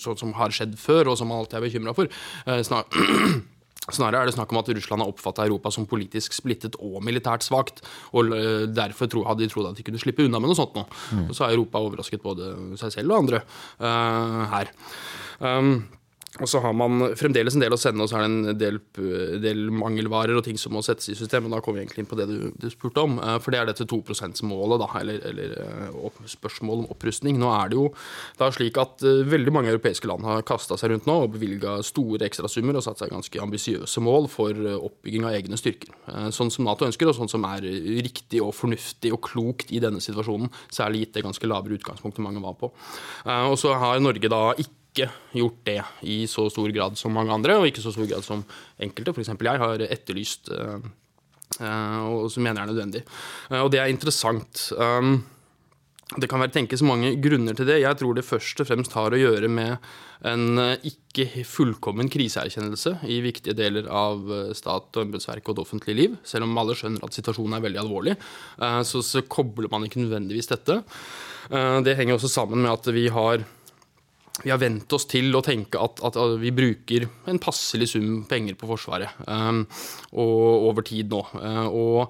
[0.00, 2.12] sånn som har skjedd før, og som man alltid er bekymra for.
[2.68, 2.88] Snar
[3.94, 7.46] Snarere er det snakk om at Russland har oppfatta Europa som politisk splittet og militært
[7.46, 7.82] svakt.
[8.12, 8.32] Og
[8.74, 10.84] Derfor derfor hadde de trodd at de kunne slippe unna med noe sånt nå.
[11.12, 11.28] Mm.
[11.28, 13.42] Og så har Europa overrasket både seg selv og andre
[13.80, 14.72] uh, her.
[15.38, 15.86] Um,
[16.38, 18.78] og så har man fremdeles en del å sende, og så er det en del,
[19.42, 21.48] del, mangelvarer og ting som må settes i system.
[21.48, 23.16] og Da kommer vi egentlig inn på det du, du spurte om.
[23.18, 27.40] Eh, for det er dette 2 %-målet, eller, eller eh, spørsmålet om opprustning.
[27.42, 27.88] Nå er det jo
[28.38, 31.78] det slik at eh, veldig mange europeiske land har kasta seg rundt nå og bevilga
[31.86, 35.90] store ekstrasummer og satt seg ganske ambisiøse mål for oppbygging av egne styrker.
[36.34, 37.66] Sånn som Nato ønsker, og sånn som er
[38.04, 40.52] riktig og fornuftig og klokt i denne situasjonen.
[40.70, 42.70] Særlig gitt det ganske lavere utgangspunktet mange var på.
[43.50, 45.78] Og så har Norge da ikke ikke gjort det
[46.10, 48.44] i så stor grad som mange andre, og ikke så stor grad som
[48.82, 49.32] enkelte, f.eks.
[49.32, 50.78] jeg, har etterlyst, uh,
[52.08, 53.04] og som mener er nødvendig.
[53.50, 54.70] Uh, og det er interessant.
[54.76, 55.20] Um,
[56.16, 57.82] det kan være tenkes mange grunner til det.
[57.82, 59.76] Jeg tror det først og fremst har å gjøre med
[60.26, 60.56] en
[60.88, 64.24] ikke fullkommen kriseerkjennelse i viktige deler av
[64.56, 66.16] stat og embetsverk og det offentlige liv.
[66.26, 68.16] Selv om alle skjønner at situasjonen er veldig alvorlig,
[68.88, 70.80] så, så kobler man ikke nødvendigvis dette.
[71.84, 73.44] Det henger også sammen med at vi har
[74.44, 78.58] vi har vent oss til å tenke at, at, vi bruker en passelig sum penger
[78.58, 79.64] på Forsvaret um,
[80.14, 81.22] og over tid nå.
[81.34, 82.02] Uh, og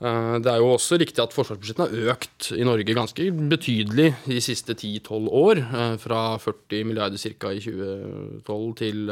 [0.00, 4.38] uh, det er jo også riktig at forsvarsbudsjettene har økt i Norge ganske betydelig de
[4.44, 5.60] siste 10-12 år.
[5.74, 7.52] Uh, fra 40 milliarder ca.
[7.52, 9.04] i 2012 til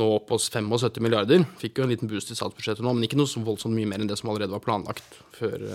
[0.00, 1.44] nå opp hos 75 milliarder.
[1.60, 4.00] Fikk jo en liten boost i statsbudsjettet nå, men ikke noe så voldsomt mye mer
[4.00, 5.68] enn det som allerede var planlagt før,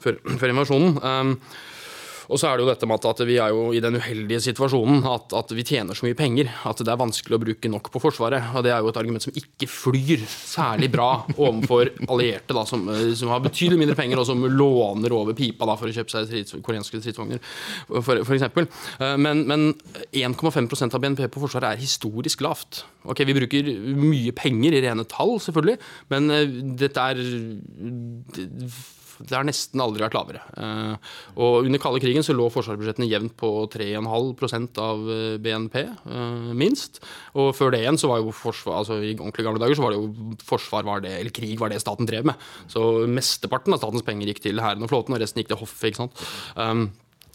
[0.00, 0.96] før, før invasjonen.
[1.04, 1.36] Um,
[2.30, 5.02] og så er det jo dette med at vi er jo i den uheldige situasjonen
[5.10, 8.02] at, at, vi tjener så mye penger at det er vanskelig å bruke nok på
[8.02, 8.52] Forsvaret.
[8.54, 12.86] Og det er jo et argument som ikke flyr særlig bra overfor allierte da, som,
[13.18, 16.28] som, har betydelig mindre penger, og som låner over pipa da, for å kjøpe seg
[16.28, 17.42] strids, koreanske stridsvogner,
[17.98, 18.46] f.eks.
[18.46, 19.66] Eh, men, men
[20.14, 22.84] 1,5% av BNP på Forsvaret er historisk lavt.
[23.10, 25.80] Ok, Vi bruker mye penger i rene tall, selvfølgelig,
[26.14, 27.26] men eh, dette er
[29.20, 30.40] det har nesten aldri vært lavere.
[30.56, 36.48] Eh, og under kalde krigen så lå forsvarsbudsjettene jevnt på 3,5 av eh, BNP, eh,
[36.56, 37.02] minst.
[37.36, 39.94] Og før det igjen så var jo forsvar, altså i ordentlig gamle dager så var
[39.94, 42.48] det jo forsvar var det, eller krig var det staten drev med.
[42.70, 45.90] Så mesteparten av statens penger gikk til hæren og flåten, og resten gikk til hoffet.
[45.90, 46.24] ikke sant?
[46.56, 46.88] Um,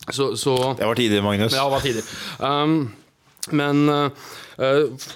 [0.09, 1.53] så, så, det var tider, Magnus.
[1.53, 2.09] Ja, det var tider.
[2.41, 2.79] Um,
[3.53, 4.09] men uh,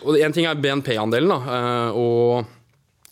[0.06, 1.60] og Én ting er BNP-andelen, da.
[1.98, 2.59] Og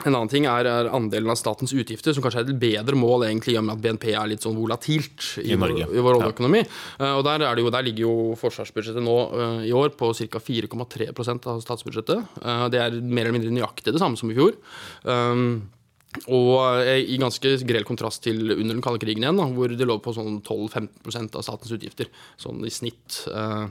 [0.05, 3.25] en annen ting er, er, andelen av statens utgifter, som kanskje er et bedre mål
[3.27, 6.19] egentlig, i og med at BNP er litt sånn volatilt i, I, vår, i vår
[6.19, 6.61] oljeøkonomi.
[6.61, 6.67] Ja.
[7.01, 10.43] Uh, og der, jo, der, ligger jo forsvarsbudsjettet nå uh, i år på ca.
[10.43, 12.37] 4,3% av statsbudsjettet.
[12.43, 14.59] Uh, det er mer eller mindre nøyaktig det samme som i fjor.
[15.07, 15.65] Um,
[16.25, 19.97] og i ganske grell kontrast til under den kalde krigen igjen, da, hvor det lå
[20.03, 22.11] på sånn 12-15% av statens utgifter.
[22.41, 23.23] Sånn i snitt.
[23.31, 23.67] Eh,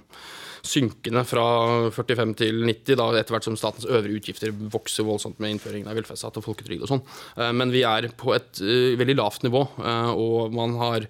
[0.67, 1.47] synkende fra
[1.95, 5.99] 45 til 90, da etter hvert som statens øvrige utgifter vokser voldsomt med innføringen av
[5.99, 7.05] velferdsstat og folketrygd og sånn.
[7.37, 9.67] Eh, men vi er på et eh, veldig lavt nivå,
[10.17, 11.07] og man har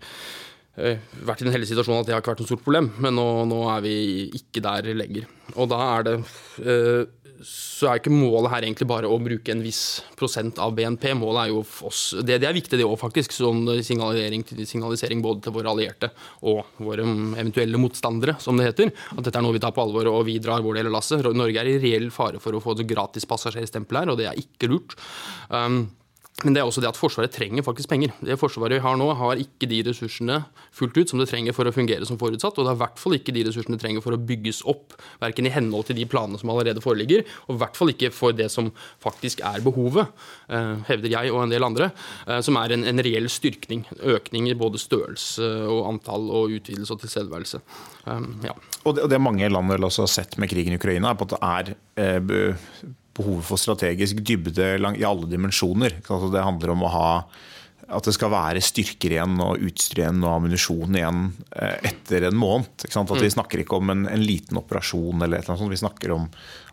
[0.77, 3.25] vært i den heldige situasjonen at det har ikke vært noe stort problem, men nå,
[3.49, 3.95] nå er vi
[4.37, 5.25] ikke der lenger.
[5.57, 6.17] Og da er det
[7.45, 11.09] så er ikke målet her egentlig bare å bruke en viss prosent av BNP.
[11.19, 13.35] Målet er jo oss Det, det er viktig, det òg, faktisk.
[13.37, 16.13] Sånn signalisering, signalisering, både til våre allierte
[16.47, 18.95] og våre eventuelle motstandere, som det heter.
[19.17, 21.27] At dette er noe vi tar på alvor, og vi drar vår del av lasset.
[21.37, 24.41] Norge er i reell fare for å få et gratis passasjerstempel her, og det er
[24.41, 24.97] ikke lurt.
[25.51, 25.87] Um,
[26.45, 28.11] Men det er også det at Forsvaret trenger faktisk penger.
[28.21, 30.43] Det Forsvaret vi har nå, har ikke de ressursene
[30.77, 32.59] fullt ut som det trenger for å fungere som forutsatt.
[32.61, 34.99] Og det er i hvert fall ikke de ressursene det trenger for å bygges opp,
[35.23, 38.37] verken i henhold til de planene som allerede foreligger, og i hvert fall ikke for
[38.37, 38.69] det som
[39.01, 40.13] faktisk er behovet,
[40.53, 41.89] eh, hevder jeg og en del andre,
[42.27, 43.87] eh, som er en, en reell styrkning.
[44.05, 47.63] Økning i både størrelse og antall og utvidelse og tilstedeværelse.
[48.05, 48.53] Um, ja.
[48.85, 51.19] Og det, og det mange land vel også har sett med krigen i Ukraina, er
[51.19, 56.01] på at det er eh, behovet for strategisk dybde i alle dimensjoner.
[56.07, 57.11] Altså det handler om å ha
[57.87, 62.39] at det skal være styrker igjen og utstyr igjen og ammunisjon igjen eh, etter en
[62.39, 62.83] måned.
[62.83, 63.35] At Vi mm.
[63.37, 65.75] snakker ikke om en, en liten operasjon, eller et eller annet sånt.
[65.75, 66.27] vi snakker om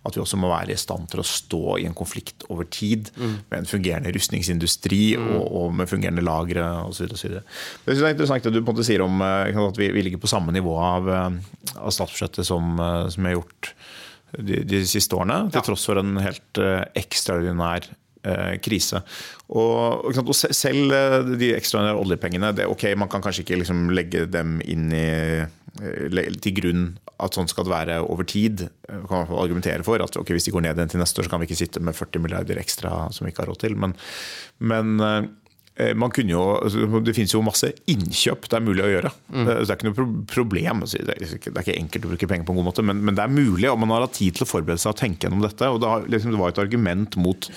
[0.03, 3.12] at vi også må være i stand til å stå i en konflikt over tid.
[3.13, 3.36] Mm.
[3.51, 5.29] Med en fungerende rustningsindustri mm.
[5.38, 7.13] og, og, med fungerende lagre osv.
[7.13, 10.23] Det er interessant det du på en måte sier om eh, at vi, vi ligger
[10.23, 12.73] på samme nivå av, eh, av statsbudsjettet som,
[13.13, 13.75] som vi har gjort
[14.38, 19.04] de, de siste årene, til tross for en helt uh, ekstraordinær uh, krise.
[19.54, 24.26] Og, og, selv uh, de ekstraordinære oljepengene det, ok, Man kan kanskje ikke liksom legge
[24.32, 25.08] dem inn i,
[26.43, 26.88] til grunn
[27.24, 28.65] at sånn skal det være over tid.
[28.89, 31.34] Man kan argumentere for at okay, Hvis de går ned igjen til neste år, så
[31.34, 33.78] kan vi ikke sitte med 40 milliarder ekstra som vi ikke har råd til.
[33.80, 33.96] Men,
[34.60, 34.98] men
[35.75, 35.93] Eh,
[36.29, 39.12] jo, altså, det finnes jo masse innkjøp det er mulig å gjøre.
[39.33, 39.47] Mm.
[39.47, 40.83] Det, er ikke noe problem.
[40.86, 43.25] Altså, det er, ikke, enkelt å bruke penger på en god måte, men, men, det
[43.25, 43.71] er mulig.
[43.71, 45.71] Og man har hatt tid til å forberede seg og tenke gjennom dette.
[45.73, 47.49] og Det, liksom, det var et argument mot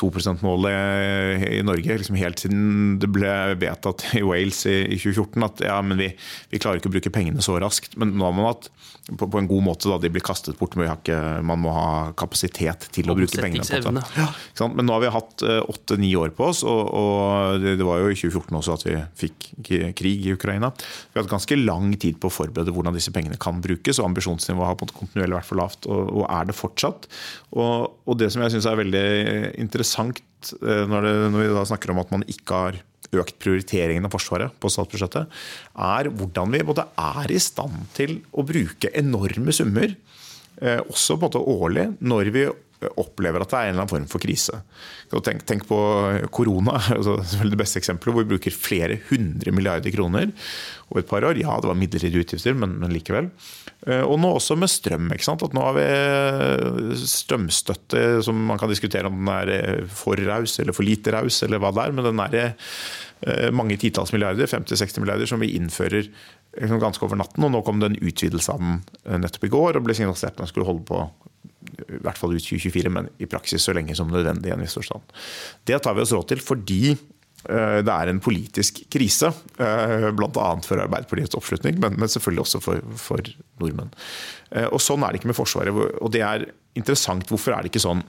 [0.00, 5.62] 2 %-målet i Norge liksom helt siden det ble vedtatt i Wales i 2014 at
[5.66, 6.08] ja, men vi,
[6.50, 7.96] vi, klarer ikke å bruke pengene så raskt.
[8.00, 8.70] Men nå har man hatt
[9.18, 10.76] på, på en god måte, da, de blir kastet bort.
[10.78, 13.66] Men ikke, man må ha kapasitet til å bruke pengene.
[13.66, 14.04] på det.
[14.16, 14.28] Ja,
[14.72, 18.02] men nå har vi hatt eh, åtte-ni år på oss, og, og det, det, var
[18.02, 19.50] jo i 2014 også at vi fikk
[19.98, 20.72] krig i Ukraina.
[20.74, 24.10] Vi har hatt ganske lang tid på å forberede hvordan disse pengene kan brukes, og
[24.10, 27.10] ambisjonsnivået har på en kontinuerlig vært for lavt, og, og er det fortsatt.
[27.52, 29.06] Og, og det som jeg syns er veldig
[29.60, 32.80] interessant interessant eh, når, det, når, vi snakker om at man ikke har
[33.12, 35.28] økt prioriteringen av Forsvaret på statsbudsjettet,
[35.76, 39.92] er hvordan vi både er i stand til å bruke enorme summer,
[40.62, 42.46] eh, også måte årlig, når vi
[43.00, 44.62] opplever at det er en eller annen form for krise.
[45.12, 45.78] Tenk, tenk på
[46.34, 50.32] korona, altså det beste eksempelet, hvor vi bruker flere hundre milliarder kroner
[50.90, 51.40] over et par år.
[51.40, 53.30] Ja, det var midlertidige utgifter, men, men, likevel.
[53.86, 55.08] Eh, og nå også med strøm.
[55.14, 55.36] ikke?
[55.48, 55.86] At nå har vi
[57.02, 61.62] strømstøtte som man kan diskutere om den er for raus eller for lite raus, eller
[61.62, 61.96] hva det er.
[61.96, 66.10] Men den er eh, mange titalls milliarder, 50-60 milliarder, som vi innfører
[66.52, 67.44] ganske over natten.
[67.44, 70.36] Og nå kom det en utvidelse av den eh, nettopp i går, og ble signalisert
[70.36, 71.04] at den skulle holde på
[71.88, 74.50] i hvert fall ut 2024, men i praksis så lenge som nødvendig.
[74.50, 75.02] i en viss forstand.
[75.64, 80.48] Det tar vi oss råd til fordi eh, det er en politisk krise, eh, bl.a.
[80.66, 83.94] for Arbeiderpartiets oppslutning, men, selvfølgelig også for, for, nordmenn.
[84.50, 85.72] Eh, og Sånn er det ikke med Forsvaret.
[86.00, 86.48] og Det er
[86.78, 87.28] interessant.
[87.28, 88.04] Hvorfor er det ikke sånn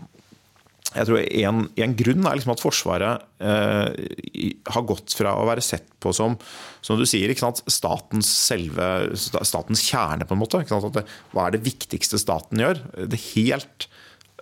[0.93, 5.63] jeg tror en, en grunn er liksom at Forsvaret eh, har gått fra å være
[5.65, 6.37] sett på som
[6.83, 7.31] som du sier,
[7.71, 10.59] statens, selve, statens kjerne, på en måte.
[10.67, 12.81] Det, hva er det viktigste staten gjør?
[13.07, 13.87] Det, helt,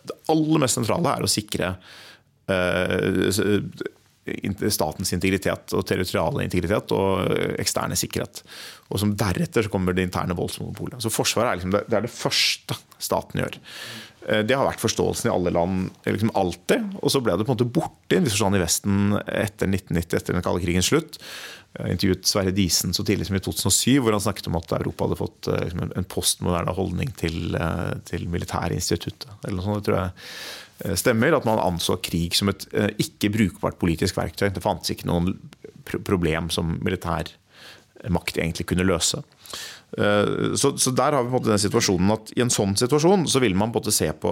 [0.01, 1.75] det aller mest sentrale er å sikre
[2.49, 3.29] eh,
[4.69, 7.31] statens integritet og territoriale integritet og
[7.61, 8.43] eksterne sikkerhet.
[8.91, 11.01] Og som Deretter så kommer det interne voldsmonopolet.
[11.01, 13.57] Så Forsvaret er, liksom det, det, er det første staten gjør.
[14.27, 16.99] Eh, det har vært forståelsen i alle land liksom alltid.
[17.01, 20.63] Og så ble det på en måte borte i Vesten etter 1990, etter den kalde
[20.63, 21.19] krigens slutt.
[21.71, 25.07] Jeg intervjuet Sverre Disen så tidlig som i 2007, hvor han snakket om at Europa
[25.07, 29.29] hadde fått eh, liksom, en postmoderne holdning til, eh, til militærinstituttet.
[29.45, 30.11] Eller noe sånt, det tror jeg
[30.97, 31.37] stemmer.
[31.37, 32.67] At man anså krig som et
[33.01, 34.49] ikke brukbart politisk verktøy.
[34.53, 35.35] Det fantes ikke noen
[36.05, 37.31] problem som militær
[38.09, 39.21] makt egentlig kunne løse.
[39.97, 42.77] Eh, så, så, der har vi på en måte den situasjonen at i en sånn
[42.79, 44.31] situasjon så vil man på en måte se på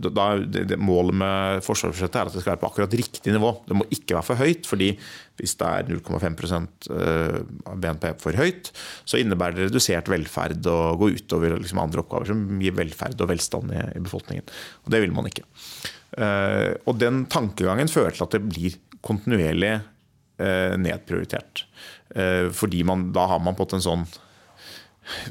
[0.00, 3.52] da, det, Målet med forsvarsbudsjettet er at det skal være på akkurat riktig nivå.
[3.68, 4.68] Det må ikke være for høyt.
[4.68, 4.94] fordi
[5.36, 8.70] hvis det er 0,5 eh, av BNP for høyt,
[9.04, 13.32] så innebærer det redusert velferd og gå utover liksom andre oppgaver som gir velferd og
[13.34, 14.48] velstand i, i befolkningen.
[14.86, 15.44] Og Det vil man ikke.
[16.14, 19.80] Eh, og den tankegangen fører til at det blir kontinuerlig
[20.34, 21.60] nedprioritert.
[22.58, 24.00] Fordi man, da har man på en sånn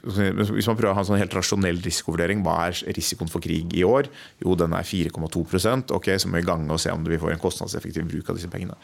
[0.03, 3.73] hvis man prøver å ha en sånn helt rasjonell risikovurdering, hva er risikoen for krig
[3.77, 4.09] i år?
[4.43, 7.41] Jo, den er 4,2% Ok, så må vi gange og se om vi får en
[7.41, 8.77] kostnadseffektiv bruk av disse pengene.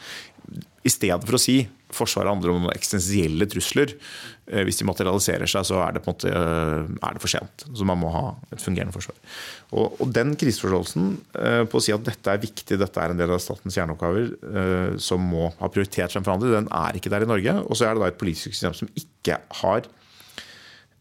[0.80, 3.92] I stedet for å si Forsvaret handler om eksistensielle trusler.
[4.46, 7.32] Eh, hvis de materialiserer seg, så er det på en måte eh, er det for
[7.32, 7.64] sent.
[7.66, 8.24] Så man må ha
[8.54, 9.16] et fungerende forsvar.
[9.74, 11.08] Og, og den kriseforståelsen
[11.40, 14.98] eh, på å si at dette er viktig, dette er en del av statens kjerneoppgaver
[15.02, 17.56] som må ha prioritet fremfor andre, den er ikke der i Norge.
[17.66, 19.90] Og så er det da et politisk system som ikke har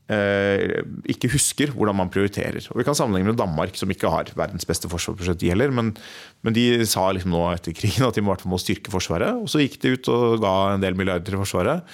[0.10, 2.63] ikke husker hvordan man prioriterer.
[2.72, 5.69] Og Vi kan sammenligne med Danmark, som ikke har verdens beste forsvarsbudsjett, heller.
[5.69, 5.91] Men,
[6.41, 9.38] men, de sa liksom nå etter krigen at de må, må styrke Forsvaret.
[9.38, 11.86] Og så gikk de ut og ga en del milliarder til Forsvaret.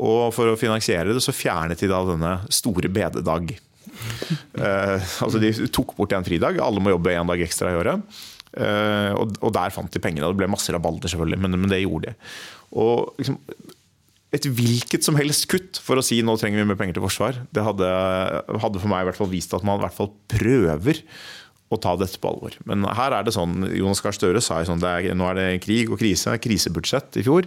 [0.00, 3.52] Og for å finansiere det, så fjernet de da denne store bededag.
[4.56, 6.60] eh, altså De tok bort en fridag.
[6.62, 8.20] Alle må jobbe én dag ekstra i året.
[8.50, 10.26] Eh, og, og, der fant de pengene.
[10.26, 12.30] Det ble masse rabalder, selvfølgelig, men, men det gjorde de.
[12.80, 13.38] Og liksom,
[14.30, 17.40] et hvilket som helst kutt for å si nå trenger vi mer penger til forsvar,
[17.50, 17.90] det hadde,
[18.62, 21.02] hadde for meg i hvert fall vist at man i hvert fall prøver
[21.70, 22.54] å ta dette på alvor.
[22.66, 25.48] Men her er det sånn, Jonas Gahr Støre sa sånn, det er, nå er det
[25.62, 27.46] krig og krise, krisebudsjett i fjor.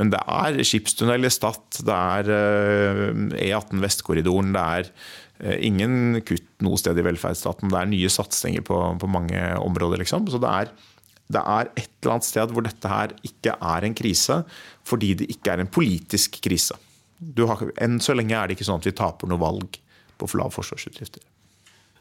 [0.00, 2.30] Men det er skipstunnel i Stad, det er
[3.36, 4.88] E18 eh, Vestkorridoren, det er
[5.44, 7.68] eh, ingen kutt noe sted i velferdsstaten.
[7.72, 10.28] Det er nye satsinger på, på mange områder, liksom.
[10.32, 10.72] Så det er
[11.30, 14.40] det er et eller annet sted hvor dette her ikke er en krise,
[14.86, 16.78] fordi det ikke er en politisk krise.
[17.36, 19.76] Har, enn så lenge er det ikke sånn at vi taper noe valg
[20.20, 21.22] på for lave forsvarsutgifter.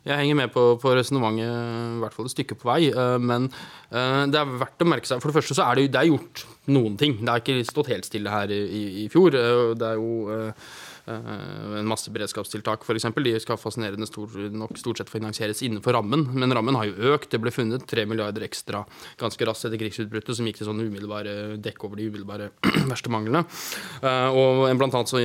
[0.08, 2.80] Jeg henger med på, på resonnementet, i hvert fall et stykke på vei.
[2.88, 3.50] Eh, men
[3.92, 6.12] eh, det er verdt å merke seg For det første så er det, det er
[6.14, 7.18] gjort noen ting.
[7.20, 8.62] Det har ikke stått helt stille her i,
[9.04, 9.36] i fjor.
[9.36, 10.40] Eh, det er jo
[11.08, 13.08] en masse beredskapstiltak f.eks.
[13.20, 17.30] De skal fascinerende stor, nok stort sett finansieres innenfor rammen, men rammen har jo økt.
[17.34, 18.84] Det ble funnet 3 milliarder ekstra
[19.20, 22.50] ganske raskt etter krigsutbruddet, som gikk til sånn umiddelbare dekk over de umiddelbare
[22.92, 23.44] verste manglene.
[24.02, 25.22] Eh, og blant annet så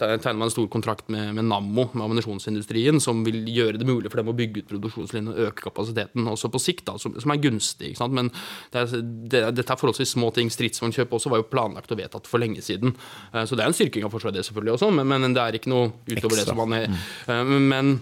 [0.00, 4.10] tegner man en stor kontrakt med, med Nammo, med ammunisjonsindustrien, som vil gjøre det mulig
[4.10, 7.34] for dem å bygge ut produksjonslinjen og øke kapasiteten også på sikt, da, som, som
[7.34, 7.92] er gunstig.
[8.10, 8.32] Men
[8.72, 10.50] det er, det, dette er forholdsvis små ting.
[10.52, 12.94] Stridsvognkjøp også var jo planlagt og vedtatt for lenge siden.
[13.32, 15.72] Eh, så det er en styrking av Forsvaret, selvfølgelig også, men, men, det er ikke
[15.72, 16.38] noe utover Ekstra.
[16.38, 16.96] det som man er.
[17.30, 17.68] Mm.
[17.70, 17.92] Men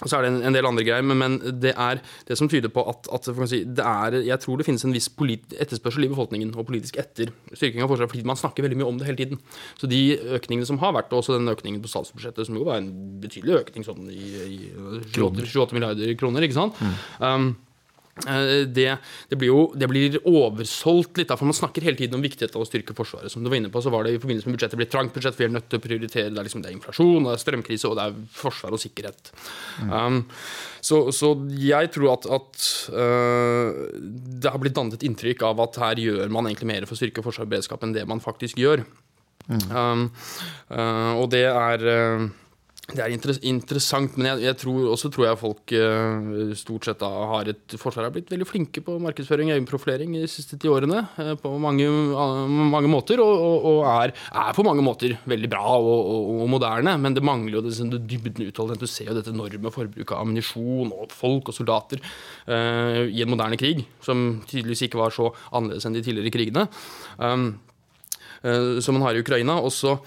[0.00, 2.72] så er det en, en del andre greier, men, men, det er det som tyder
[2.72, 6.54] på at, at si, det er, jeg tror det finnes en viss etterspørsel i befolkningen
[6.54, 9.42] og politisk etter styrking av Forsvaret, fordi man snakker veldig mye om det hele tiden.
[9.80, 12.80] Så de økningene som har vært, og også den økningen på statsbudsjettet, som jo var
[12.80, 14.60] en betydelig økning sånn i, i
[15.18, 16.80] 28, 28 milliarder kroner, ikke sant.
[16.80, 16.96] Mm.
[17.20, 17.69] Um, Eh,
[18.20, 18.96] det,
[19.30, 22.64] det, blir jo det blir oversolgt litt, for man snakker hele tiden om viktigheten av
[22.64, 23.32] å styrke Forsvaret.
[23.32, 25.38] Som du var inne på, så var det i forbindelse med budsjettet blitt trangt budsjett,
[25.38, 27.88] vi er nødt til å prioritere det er, liksom, det er inflasjon, det er strømkrise,
[27.88, 29.32] og det er forsvar og sikkerhet.
[29.80, 29.92] Mm.
[29.94, 30.20] Um,
[30.84, 33.70] så, så, jeg tror at, at uh,
[34.42, 37.00] det har blitt dannet et inntrykk av at her gjør man egentlig mer for å
[37.00, 38.84] styrke forsvar og beredskap enn det man faktisk gjør.
[39.50, 39.64] Mm.
[39.70, 40.04] Um,
[40.70, 42.28] uh, og det er uh,
[42.96, 43.14] det er
[43.48, 47.76] interessant, men jeg, jeg tror, også tror jeg folk uh, stort sett da har et
[47.80, 51.04] Forsvaret har blitt veldig flinke på markedsføring og egenprofilering de siste ti årene.
[51.16, 55.52] Uh, på mange, uh, mange måter, og, og, og er, er, på mange måter veldig
[55.52, 56.10] bra og,
[56.42, 56.96] og moderne.
[57.00, 58.84] Men det mangler jo det, det dybden utholdenhet.
[58.84, 62.02] Du ser jo dette enorme forbruket av ammunisjon og folk og soldater
[62.50, 66.66] i en moderne krig, som tydeligvis ikke var så annerledes enn de tidligere krigene.
[67.20, 67.52] Um,
[68.40, 69.58] som man har i Ukraina.
[69.60, 69.98] Og så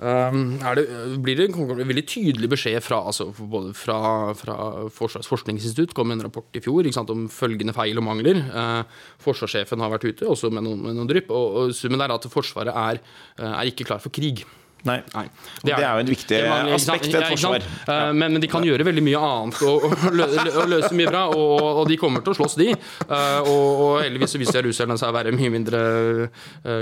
[0.00, 0.86] Um, det,
[1.20, 3.98] blir det en veldig tydelig beskjed fra, altså, både fra,
[4.32, 4.54] fra
[4.96, 8.40] Forsvarets forskningsinstitutt kom en rapport i fjor sant, om følgende feil og mangler.
[8.48, 11.28] Uh, forsvarssjefen har vært ute, også med noen, med noen drypp.
[11.36, 13.02] Og, og summen er at Forsvaret er,
[13.36, 14.44] eh, er ikke klar for krig.
[14.88, 14.98] Nei.
[15.14, 15.26] Nei.
[15.60, 17.66] Det, er, det, er, jo en viktig mangler, aspekt i et forsvar.
[17.66, 17.98] Ja.
[17.98, 21.26] Eh, men, men, de kan gjøre veldig mye annet og, og, løse mye bra.
[21.34, 22.70] Og, og, de kommer til å slåss, de.
[22.72, 25.84] Eh, og, og heldigvis viser russerne seg å være mye mindre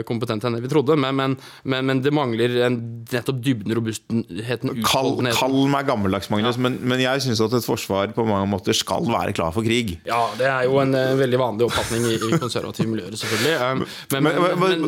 [0.07, 0.97] kompetent kompetente enn det vi trodde.
[0.99, 2.79] Men, men, men det mangler en,
[3.11, 4.75] nettopp dybden, robustheten.
[4.87, 6.69] Kall, kall meg gammeldags, Magnus, ja.
[6.69, 9.97] men, jeg syns at et forsvar på mange måter skal være klar for krig.
[10.09, 13.89] Ja, det er jo en veldig vanlig oppfatning i, i konservative miljøer, selvfølgelig.
[14.15, 14.31] Men,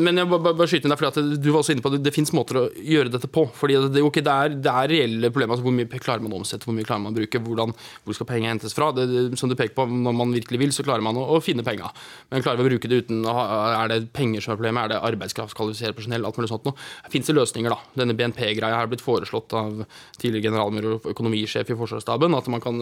[0.00, 2.14] men, jeg bare, bare skyter inn der, for du var også inne på det, det
[2.14, 3.46] fins måter å gjøre gjøre dette på.
[3.56, 5.56] Fordi det, okay, det, er, det er, reelle problemer.
[5.56, 8.16] Altså hvor mye klarer man å omsette, hvor mye klarer man å bruke, hvordan, hvor
[8.16, 8.90] skal pengene hentes fra.
[8.96, 9.06] Det,
[9.40, 11.90] som du peker på, Når man virkelig vil, så klarer man å, å finne penga.
[12.30, 13.44] Men klarer vi å bruke det uten ha,
[13.82, 14.84] Er det penger som er problemet?
[14.84, 16.88] Er det arbeidskraft, kvalifisert personell, alt mulig sånt noe?
[17.12, 18.00] Fins det løsninger, da?
[18.02, 19.84] Denne BNP-greia har blitt foreslått av
[20.20, 22.36] tidligere generalmur og økonomisjef i Forsvarsstaben.
[22.38, 22.80] At man kan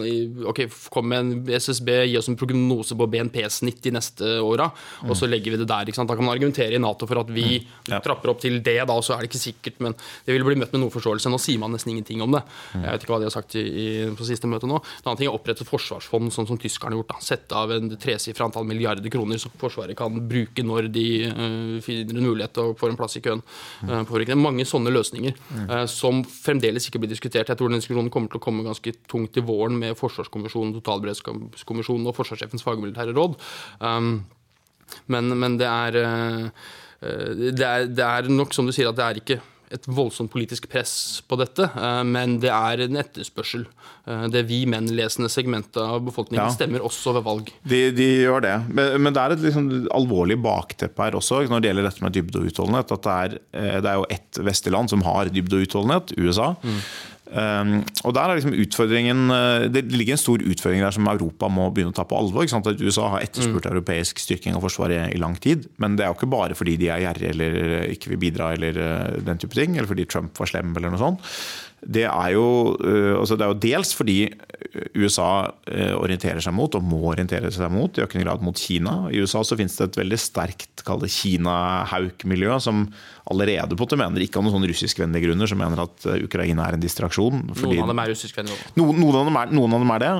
[0.49, 4.69] ok, komme med en SSB, gi oss en prognose på BNP-snitt de neste åra,
[5.07, 5.89] og så legger vi det der.
[5.89, 7.99] Da kan man argumentere i Nato for at vi mm.
[8.05, 9.79] trapper opp til det, da, og så er det ikke sikkert.
[9.83, 9.95] men
[10.25, 11.31] det vil bli møtt med noe forståelse.
[11.31, 12.41] Nå sier man nesten ingenting om det.
[12.73, 14.79] Jeg vet ikke hva de har sagt i, i, på siste møte nå.
[14.79, 17.13] En annen ting er å opprette et forsvarsfond, sånn som tyskerne har gjort.
[17.13, 17.25] Da.
[17.25, 22.15] Sette av en tresifra antall milliarder kroner som Forsvaret kan bruke når de uh, finner
[22.15, 23.43] en mulighet og får en plass i køen.
[23.83, 25.35] Uh, Mange sånne løsninger
[25.69, 27.49] uh, som fremdeles ikke blir diskutert.
[27.51, 32.09] Jeg tror den diskusjonen kommer til å komme ganske tungt i våren med Forsvarskommisjonen, Totalberedskapskommisjonen
[32.09, 33.37] og forsvarssjefens fagmilitære råd.
[33.83, 34.13] Um,
[35.11, 35.97] men, men det, er,
[37.01, 39.41] det, er, det er nok som du sier, at det er ikke
[39.73, 40.93] et voldsomt politisk press
[41.29, 43.65] på dette, eh, men det er en etterspørsel.
[44.09, 46.55] Eh, det vi menn-lesende segmentet av befolkningen ja.
[46.55, 47.51] stemmer også ved valg.
[47.69, 51.61] De, de gjør det, men, men, det er et liksom alvorlig bakteppe her også når
[51.61, 52.95] det gjelder dette med dybde og utholdenhet.
[52.95, 56.17] at Det er, eh, det er jo ett vestlig land som har dybde og utholdenhet,
[56.17, 56.51] USA.
[56.63, 56.81] Mm.
[57.29, 61.45] Um, og der er liksom utfordringen uh, Det ligger en stor utfordring der som Europa
[61.53, 62.41] må begynne å ta på alvor.
[62.41, 62.69] Ikke sant?
[62.71, 63.71] At USA har etterspurt mm.
[63.75, 65.67] europeisk styrking av Forsvaret i lang tid.
[65.77, 67.59] Men det er jo ikke bare fordi de er gjerrige eller
[67.93, 71.03] ikke vil bidra eller uh, den type ting, eller fordi Trump var slem eller noe
[71.03, 71.29] sånt
[71.81, 74.17] det er, jo, øh, altså det er jo dels fordi
[74.99, 79.05] USA øh, orienterer seg mot, og må orientere seg mot, i økende grad mot Kina.
[79.13, 82.87] I USA så finnes det et veldig sterkt Kina-hauk-miljø, som
[83.29, 86.75] allerede på det mener, ikke av noen sånn russiskvennlige grunner, som mener at Ukraina er
[86.75, 87.43] en distraksjon.
[87.61, 90.13] noen av dem er russiskvennlige noen, noen, av dem er, noen av dem er det,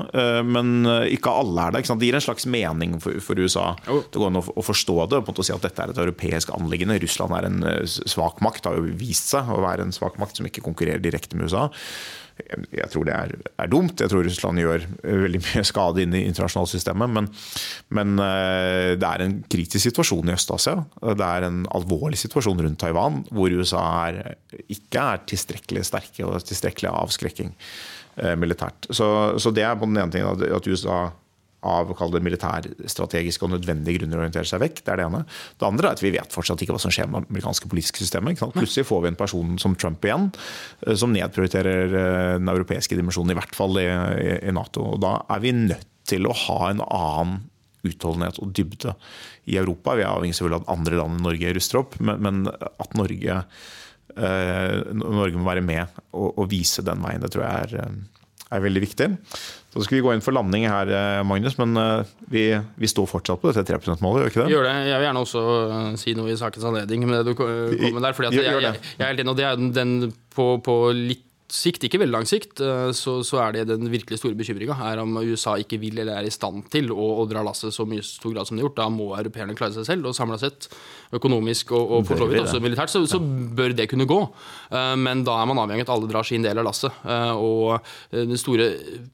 [0.46, 0.70] men
[1.10, 1.82] ikke alle er det.
[1.90, 4.04] Det gir en slags mening for, for USA oh.
[4.06, 7.00] det går an å, å, forstå det og si at dette er et europeisk anliggende.
[7.02, 10.46] Russland er en svak makt, har jo vist seg å være en svak makt som
[10.46, 11.49] ikke konkurrerer direkte med USA.
[12.72, 14.00] Jeg tror det er, er, dumt.
[14.00, 17.12] Jeg tror Russland gjør veldig mye skade inn i internasjonale systemet.
[17.12, 17.28] Men,
[17.96, 20.76] men, eh, det er en kritisk situasjon i Øst-Asia.
[21.20, 24.36] Det er en alvorlig situasjon rundt Taiwan, hvor USA er,
[24.72, 28.88] ikke er tilstrekkelig sterke og tilstrekkelig avskrekking eh, militært.
[28.88, 31.10] Så, så, det er på den ene tingen at USA
[31.66, 31.92] av
[32.24, 34.82] militærstrategiske og nødvendige grunner å orientere seg vekk.
[34.84, 35.22] Det er det ene.
[35.60, 38.02] Det andre er at vi vet fortsatt ikke hva som skjer med det amerikanske politiske
[38.04, 38.40] systemet.
[38.56, 40.30] Plutselig får vi en person som Trump igjen,
[40.86, 43.88] eh, som nedprioriterer eh, den europeiske dimensjonen, i hvert fall i,
[44.40, 44.86] i Nato.
[44.94, 47.40] Og da er vi nødt til å ha en annen
[47.86, 48.94] utholdenhet og dybde
[49.48, 49.96] i Europa.
[49.96, 52.96] Vi er avhengig selvfølgelig av at andre land enn Norge ruster opp, men, men at
[52.98, 53.42] Norge,
[54.16, 57.94] eh, Norge, må være med og, og, vise den veien, det tror jeg er,
[58.50, 59.08] er veldig viktig.
[59.70, 62.44] Så skal vi gå inn for landing her, eh, Magnus, men eh, vi,
[62.80, 64.54] vi står fortsatt på dette 3 %-målet, gjør ikke det?
[64.54, 64.74] Gjør det.
[64.88, 68.16] Jeg vil gjerne også eh, si noe i sakens anledning med det du kommer der.
[68.16, 69.96] fordi jeg, jeg, jeg, er helt enig, og det er den
[70.34, 74.20] på, på litt sikt, ikke veldig lang sikt, eh, så, så er det den virkelig
[74.20, 74.76] store bekymringa.
[74.86, 77.86] Er om USA ikke vil eller er i stand til å, å dra lasset så
[77.88, 78.78] mye stor grad som de har gjort.
[78.80, 80.08] Da må europeerne klare seg selv.
[80.10, 80.68] Og samla sett,
[81.16, 84.20] økonomisk og, og for så vidt også militært, så, så, bør det kunne gå.
[84.70, 87.02] Eh, men da er man avhengig av at alle drar sin del av lasset.
[87.04, 88.70] Eh, og det store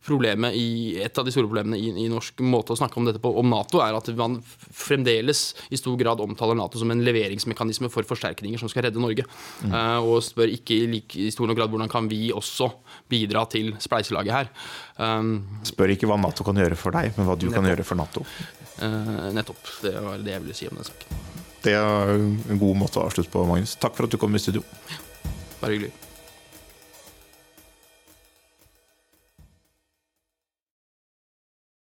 [0.06, 3.22] problemet i, et av de store problemene i, i norsk måte å snakke om dette
[3.22, 4.38] på, om Nato, er at man
[4.76, 9.24] fremdeles i stor grad omtaler Nato som en leveringsmekanisme for forsterkninger som skal redde Norge.
[9.64, 9.74] Mm.
[10.06, 12.68] Og spør ikke i, like, i stor grad hvordan kan vi også
[13.10, 14.52] bidra til spleiselaget her.
[14.98, 17.58] Um, Spør ikke hva Nato kan gjøre for deg, men hva du nettopp.
[17.60, 18.26] kan gjøre for Nato.
[18.76, 19.62] Uh, nettopp.
[19.86, 21.22] Det var det jeg ville si om den saken.
[21.66, 23.74] Det er en god måte å avslutte på, Magnus.
[23.82, 24.62] Takk for at du kom i studio.
[25.58, 25.94] Bare hyggelig.